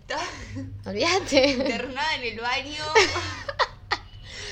[0.86, 1.49] Olvídate.
[1.49, 2.84] internada en el baño.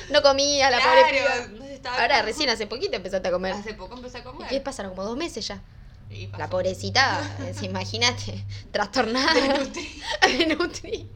[0.09, 1.65] No comía la pobre Claro, piba.
[1.71, 3.53] estaba Ahora recién hace poquito empezaste a comer.
[3.53, 4.49] Hace poco empecé a ¿Y comer.
[4.49, 4.91] qué pasaron?
[4.93, 5.61] Como dos meses ya.
[6.09, 6.27] Y.
[6.37, 7.21] La pobrecita,
[7.61, 9.33] imagínate, trastornada.
[9.33, 10.01] De nutri.
[10.37, 11.09] De nutri.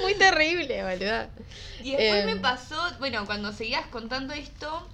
[0.00, 1.28] Muy terrible, boluda.
[1.82, 4.88] Y después Eh, me pasó, bueno, cuando seguías contando esto,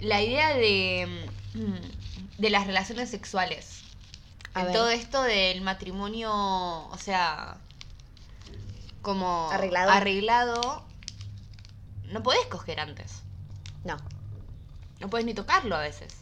[0.00, 3.82] la idea de, mm, de las relaciones sexuales.
[4.54, 4.74] A en ver.
[4.74, 7.58] todo esto del matrimonio, o sea,
[9.02, 9.90] como Arreglado.
[9.90, 10.84] arreglado,
[12.04, 13.22] no podés coger antes.
[13.84, 13.96] No,
[15.00, 16.14] No puedes ni tocarlo a veces.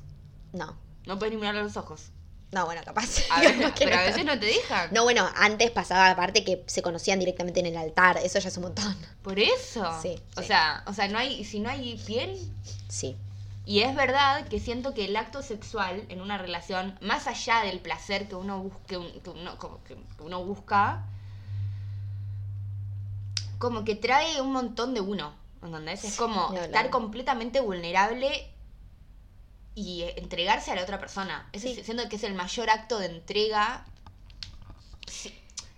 [0.53, 0.77] no.
[1.07, 2.07] No puedes ni mirarlo a los ojos.
[2.51, 3.21] No, bueno, capaz.
[3.31, 4.93] A veces- no pero a veces no te dejan.
[4.93, 8.19] No, bueno, antes pasaba aparte que se conocían directamente en el altar.
[8.19, 8.97] Eso ya es un montón.
[9.23, 9.89] Por eso.
[10.03, 10.49] Sí, O sí.
[10.49, 12.37] sea, o sea, no hay, si no hay piel,
[12.89, 13.17] Sí.
[13.67, 17.81] Y es verdad que siento que el acto sexual en una relación, más allá del
[17.81, 21.05] placer que uno busque, que uno, como que uno busca,
[23.59, 25.35] como que trae un montón de uno.
[25.63, 26.05] ¿Entendés?
[26.05, 28.49] Es como estar completamente vulnerable
[29.75, 31.49] y entregarse a la otra persona.
[31.53, 31.83] Ese Sí.
[31.83, 33.85] siento que es el mayor acto de entrega.
[35.09, 35.35] Sí,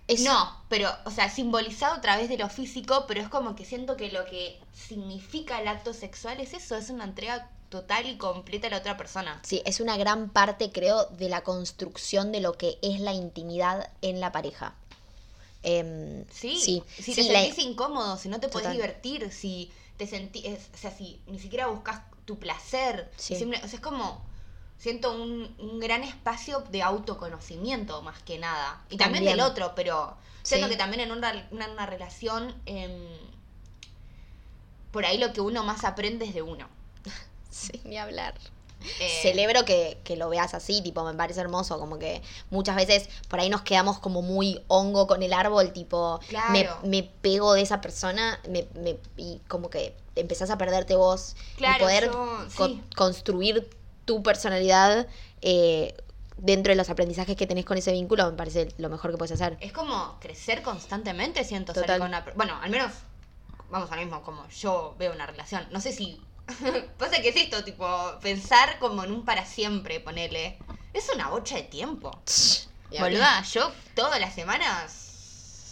[0.07, 3.65] Es- no, pero, o sea, simbolizado a través de lo físico, pero es como que
[3.65, 8.17] siento que lo que significa el acto sexual es eso, es una entrega total y
[8.17, 9.39] completa a la otra persona.
[9.43, 13.89] Sí, es una gran parte, creo, de la construcción de lo que es la intimidad
[14.01, 14.75] en la pareja.
[15.63, 18.73] Em, Sí, sí, si sí, te la- sentís incómodo, si no te podés Total.
[18.77, 23.35] divertir, si te sentís, o sea, si ni siquiera buscas tu placer, Sí.
[23.35, 24.21] simple- o sea, es como,
[24.77, 28.81] siento un, un gran espacio de autoconocimiento más que nada.
[28.89, 29.37] Y también, También.
[29.37, 33.07] del otro, pero siento que también en una, una, una relación, em,
[34.91, 36.67] por ahí lo que uno más aprende es de uno.
[37.49, 38.35] Sí, ni hablar.
[39.01, 43.09] Eh, Celebro que, que lo veas así, tipo, me parece hermoso, como que muchas veces
[43.27, 46.79] por ahí nos quedamos como muy hongo con el árbol, tipo, me, Claro.
[46.83, 51.75] me pego de esa persona me, me- y como que empezás a perderte vos Claro,
[51.75, 52.81] y poder yo- co- sí.
[52.95, 53.69] construir
[54.05, 55.07] tu personalidad
[55.41, 55.93] eh,
[56.37, 59.33] dentro de los aprendizajes que tenés con ese vínculo, me parece lo mejor que puedes
[59.33, 59.57] hacer.
[59.59, 61.99] Es como crecer constantemente, siento, Total.
[61.99, 62.93] con una Bueno, al menos,
[63.69, 65.67] vamos al mismo, como yo veo una relación.
[65.71, 66.21] No sé si...
[66.97, 67.87] Pasa que es esto, tipo,
[68.21, 70.57] pensar como en un para siempre, ponele.
[70.93, 72.11] Es una bocha de tiempo.
[72.99, 75.05] Boluda, yo todas las semanas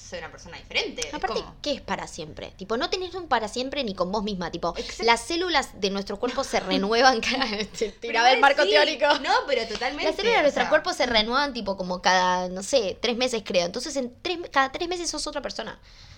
[0.10, 1.10] soy una persona diferente.
[1.12, 2.52] Aparte, como- ¿qué es para siempre?
[2.56, 4.52] Tipo, no tenés un para siempre ni con vos misma.
[4.52, 5.04] Tipo, Exacto.
[5.04, 7.20] las células de nuestro cuerpo se renuevan.
[7.80, 8.70] Pero Tiraba el marco sí.
[8.70, 9.06] teórico.
[9.20, 10.06] No, pero totalmente.
[10.06, 13.42] Las células de nuestro sea, cuerpo se renuevan tipo como cada, no sé, tres meses
[13.46, 13.66] creo.
[13.66, 15.78] Entonces en tres, cada tres meses sos otra persona.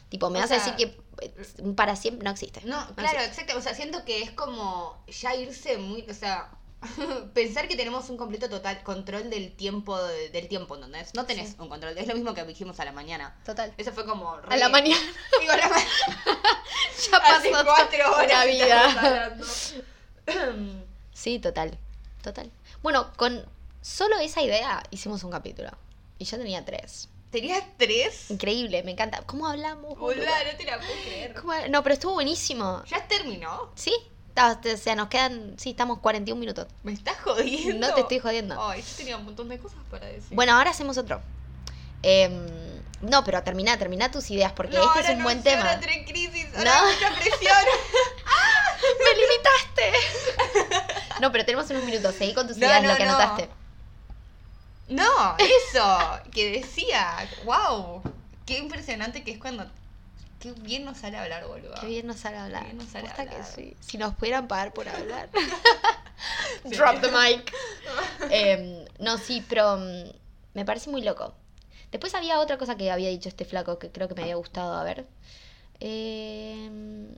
[0.09, 2.61] Tipo, me O vas sea, a decir que eh, para siempre no existe.
[2.65, 3.41] No, No claro, existe.
[3.41, 3.57] exacto.
[3.57, 6.49] O sea, siento que es como ya irse muy, o sea,
[7.33, 11.13] pensar que tenemos un completo total control del tiempo, de- del tiempo, ¿entendés?
[11.13, 11.55] No tenés Sí.
[11.59, 11.97] un control.
[11.97, 13.35] Es lo mismo que dijimos a la mañana.
[13.45, 13.73] Total.
[13.77, 14.33] Eso fue como...
[14.33, 15.01] A re- la mañana
[15.39, 15.89] Digo, a la mañana.
[17.11, 19.37] ya pasó cuatro horas una vida.
[21.13, 21.77] Sí, total.
[22.23, 22.49] Total.
[22.81, 23.45] Bueno, con
[23.81, 25.69] solo esa idea hicimos un capítulo.
[26.17, 27.09] Y yo tenía tres.
[27.31, 28.31] ¿Tenías tres?
[28.31, 29.21] Increíble, me encanta.
[29.25, 29.97] ¿Cómo hablamos?
[29.97, 30.31] boluda?
[30.51, 31.33] No te la puedo creer.
[31.35, 32.83] ¿Cómo- No, pero estuvo buenísimo.
[32.87, 33.71] ¿Ya terminó?
[33.75, 33.93] ¿Sí?
[34.35, 36.65] O sea, nos quedan, sí, estamos 41 minutos.
[36.83, 37.87] ¿Me estás jodiendo?
[37.87, 38.55] No te estoy jodiendo.
[38.63, 40.29] Ay, yo tenía un montón de cosas para decir.
[40.31, 41.21] Bueno, ahora hacemos otro.
[42.01, 42.47] Em,
[43.01, 45.69] no, pero termina, termina tus ideas porque No, este es un no buen tema.
[45.69, 46.87] Ahora crisis, ahora No.
[46.87, 47.57] mucha presión.
[49.03, 50.83] ¡Me limitaste!
[51.21, 52.15] no, pero tenemos unos minutos.
[52.15, 53.15] Seguí con tus No, ideas, lo que no.
[53.17, 53.49] anotaste.
[54.89, 58.01] No, eso, que decía, wow,
[58.45, 59.65] qué impresionante que es cuando,
[60.39, 61.75] qué bien nos sale hablar, boludo.
[61.79, 62.61] Qué bien nos sale hablar.
[62.63, 63.51] Qué bien nos sale Posta que hablar.
[63.55, 63.77] sí.
[63.79, 65.29] Si nos pudieran pagar por hablar.
[65.33, 65.39] Sí.
[66.65, 67.53] Drop the mic.
[68.31, 70.09] Em, no, sí, pero mm,
[70.53, 71.33] me parece muy loco.
[71.91, 74.73] Después había otra cosa que había dicho este flaco que creo que me había gustado.
[74.75, 75.05] A ver.
[75.79, 77.15] Em,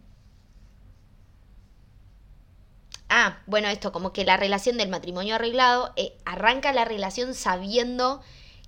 [3.13, 8.21] Ah, bueno, esto, como que la relación del matrimonio arreglado eh, arranca la relación sabiendo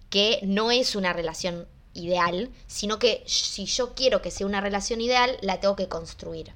[0.10, 5.00] que no es una relación ideal, sino que si yo quiero que sea una relación
[5.00, 6.52] ideal, la tengo que construir.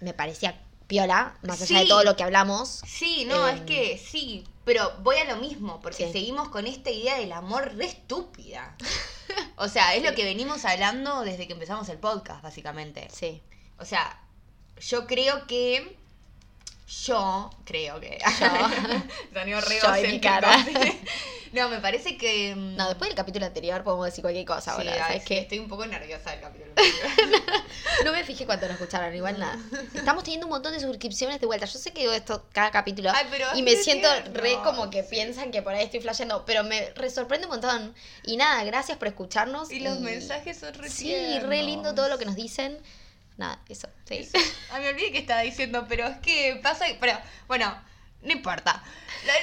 [0.00, 2.80] Me parecía piola, más allá de todo lo que hablamos.
[2.86, 3.56] Sí, no, Em.
[3.56, 6.12] es que sí, pero voy a lo mismo, porque Sí.
[6.12, 8.76] seguimos con esta idea del amor re estúpida.
[9.56, 13.08] O sea, es lo que venimos hablando desde que empezamos el podcast, básicamente.
[13.10, 13.40] Sí.
[13.78, 14.20] O sea,
[14.88, 15.96] yo creo que.
[17.06, 18.18] Yo creo que.
[19.32, 20.64] Sonido re Yo y mi cara.
[21.52, 22.52] No, me parece que.
[22.52, 25.38] mm, No, después del capítulo anterior podemos decir cualquier cosa, sí, ay, ¿Sabes sí, qué?
[25.38, 26.72] Estoy un poco nerviosa del capítulo.
[28.04, 29.56] No me fijé cuánto nos escucharon, igual nada.
[29.94, 31.64] Estamos teniendo un montón de suscripciones de vuelta.
[31.66, 34.90] Yo sé que digo esto cada capítulo Ay, pero y me siento tierno, re como
[34.90, 35.10] que sí.
[35.10, 37.94] piensan que por ahí estoy flasheando, pero me re sorprende un montón.
[38.24, 39.70] Y nada, gracias por escucharnos.
[39.70, 42.78] y los mensajes son re Sí, re lindo todo lo que nos dicen.
[43.36, 44.16] Nada, eso, sí.
[44.16, 44.38] Eso.
[44.70, 46.86] Ah, me olvidé que estaba diciendo, pero es que pasa.
[47.00, 47.18] Pero,
[47.48, 47.74] bueno,
[48.22, 48.82] No importa.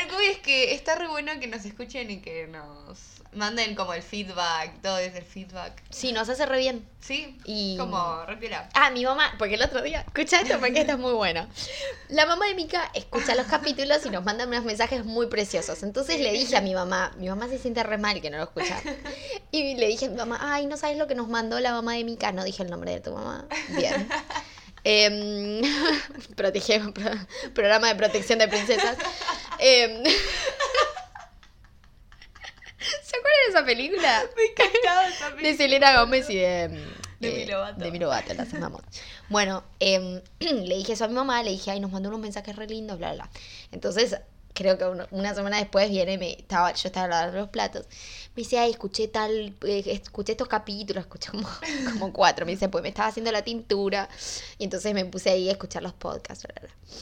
[0.02, 3.76] Lo que voy es que está re bueno que nos escuchen y que nos manden
[3.76, 5.82] como el feedback, todo es el feedback.
[5.90, 6.88] Sí, nos hace re bien.
[7.00, 7.38] ¿Sí?
[7.46, 8.70] Y- Como re piola.
[8.74, 11.48] Ah, mi mamá, porque el otro día, escucha esto porque esto es muy bueno.
[12.10, 15.82] La mamá de Mika escucha los capítulos y nos manda unos mensajes muy preciosos.
[15.84, 18.44] Entonces le dije a mi mamá, mi mamá se siente re mal que no lo
[18.44, 18.80] escucha.
[19.54, 21.94] Y le dije a mi mamá, ay, no sabes lo que nos mandó la mamá
[21.96, 22.32] de Mika.
[22.32, 23.46] No dije el nombre de tu mamá.
[23.70, 24.08] Bien.
[26.36, 28.98] Protege- pro- programa de protección de princesas.
[29.60, 30.04] Em,
[32.82, 34.24] ¿Se acuerdan de esa película?
[34.36, 36.68] Me encantaba esa De Selena Gómez y de...
[37.20, 37.80] De eh, Milo Vato.
[37.84, 38.82] De Milo Vato, las amamos.
[39.30, 42.56] Bueno, em, le dije eso a mi mamá, le dije, ay, nos mandó unos mensajes
[42.56, 43.32] re lindos, bla, bla, bla.
[43.72, 44.18] Entonces,
[44.54, 47.86] creo que uno- una semana después viene, me, estaba, yo estaba lavando los platos,
[48.36, 51.48] me dice, ay, escuché tal, eh, escuché estos capítulos, escuché como,
[51.92, 54.10] como cuatro, me dice, pues me estaba haciendo la tintura,
[54.58, 56.98] y entonces me puse ahí a escuchar los podcasts, bla, bla, bla.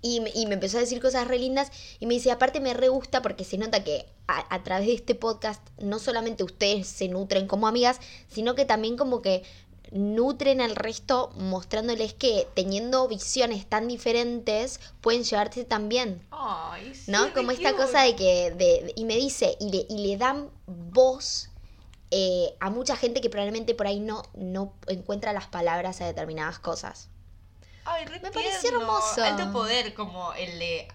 [0.00, 2.72] Y me, y me empezó a decir cosas re lindas y me dice, aparte me
[2.74, 6.86] re gusta porque se nota que a, a través de este podcast no solamente ustedes
[6.86, 9.42] se nutren como amigas, sino que también como que
[9.90, 16.20] nutren al resto mostrándoles que teniendo visiones tan diferentes pueden llevarse tan bien.
[16.30, 17.32] Ay, sí, ¿No?
[17.34, 17.82] Como esta cute.
[17.84, 21.48] cosa de que, de, de- y me dice, y le, y le dan voz
[22.10, 26.58] eh, a mucha gente que probablemente por ahí no, no encuentra las palabras a determinadas
[26.58, 27.08] cosas.
[27.90, 29.22] Ay, re Me pareció hermoso.
[29.22, 30.88] Alto poder como el de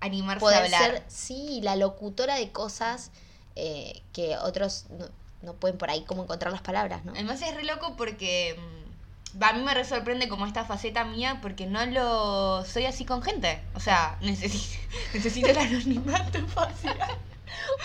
[0.00, 0.82] animarse a poder hablar.
[0.82, 3.10] ser, sí, la locutora de cosas
[3.54, 5.06] eh, que otros no,
[5.42, 7.12] no pueden por ahí como encontrar las palabras, ¿no?
[7.12, 11.38] Además es re loco porque mm, a mí me re sorprende como esta faceta mía
[11.42, 13.62] porque no lo soy así con gente.
[13.74, 14.80] O sea, necesito,
[15.14, 16.92] necesito el anonimato fácil.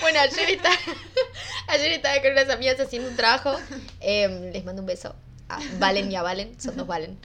[0.01, 0.75] Bueno, ayer estaba,
[1.67, 3.53] ayer estaba con unas amigas haciendo un trabajo.
[3.99, 5.13] eh, les mando un beso
[5.49, 7.19] a Valen y a Valen, son dos Valen.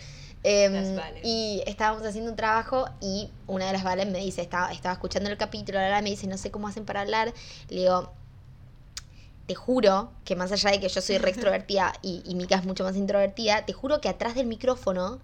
[0.45, 4.93] Eh, y estábamos haciendo un trabajo y una de las Valen me dice, estaba, estaba
[4.95, 7.33] escuchando el capítulo, ahora me dice, no sé cómo hacen para hablar.
[7.69, 8.13] Le digo,
[9.47, 12.65] te juro que más allá de que yo soy re extrovertida y, y Mika es
[12.65, 15.21] mucho más introvertida, te juro que atrás del micrófono,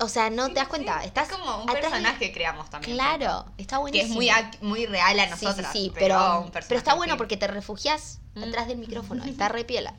[0.00, 0.70] o sea, no Sí, te das sí.
[0.70, 2.96] cuenta, estás es como un del- personaje que creamos también.
[2.96, 4.20] Claro, está Que buenísimo.
[4.22, 4.32] es
[4.62, 5.72] muy, muy real a Sí, nosotras.
[5.72, 8.44] sí, sí, pero, pero, está bueno que- porque te refugias Mm.
[8.44, 9.94] atrás del micrófono, está re piola.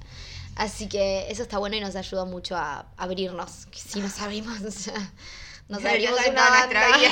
[0.58, 3.68] Así que eso está bueno y nos ayuda mucho a abrirnos.
[3.68, 4.94] Que si nos abrimos, ya,
[5.70, 6.88] nos Ya abrimos una banda.
[6.98, 7.12] vida.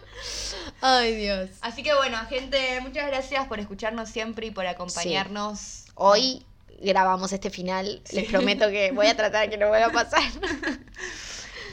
[0.80, 1.50] Ay, Dios.
[1.60, 5.84] Así que bueno, gente, muchas gracias por escucharnos siempre y por acompañarnos.
[5.96, 6.46] Hoy
[6.80, 8.00] grabamos este final.
[8.10, 10.22] Les prometo que voy a tratar de que no vuelva a pasar.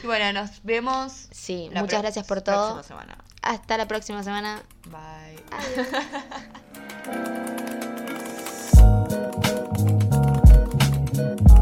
[0.02, 1.28] Y bueno, nos vemos.
[1.30, 2.82] Sí, muchas gracias por todo.
[2.82, 3.16] semana.
[3.40, 4.62] Hasta la próxima semana.
[4.84, 5.42] Bye.
[5.50, 7.46] Adiós.
[11.16, 11.55] Bye.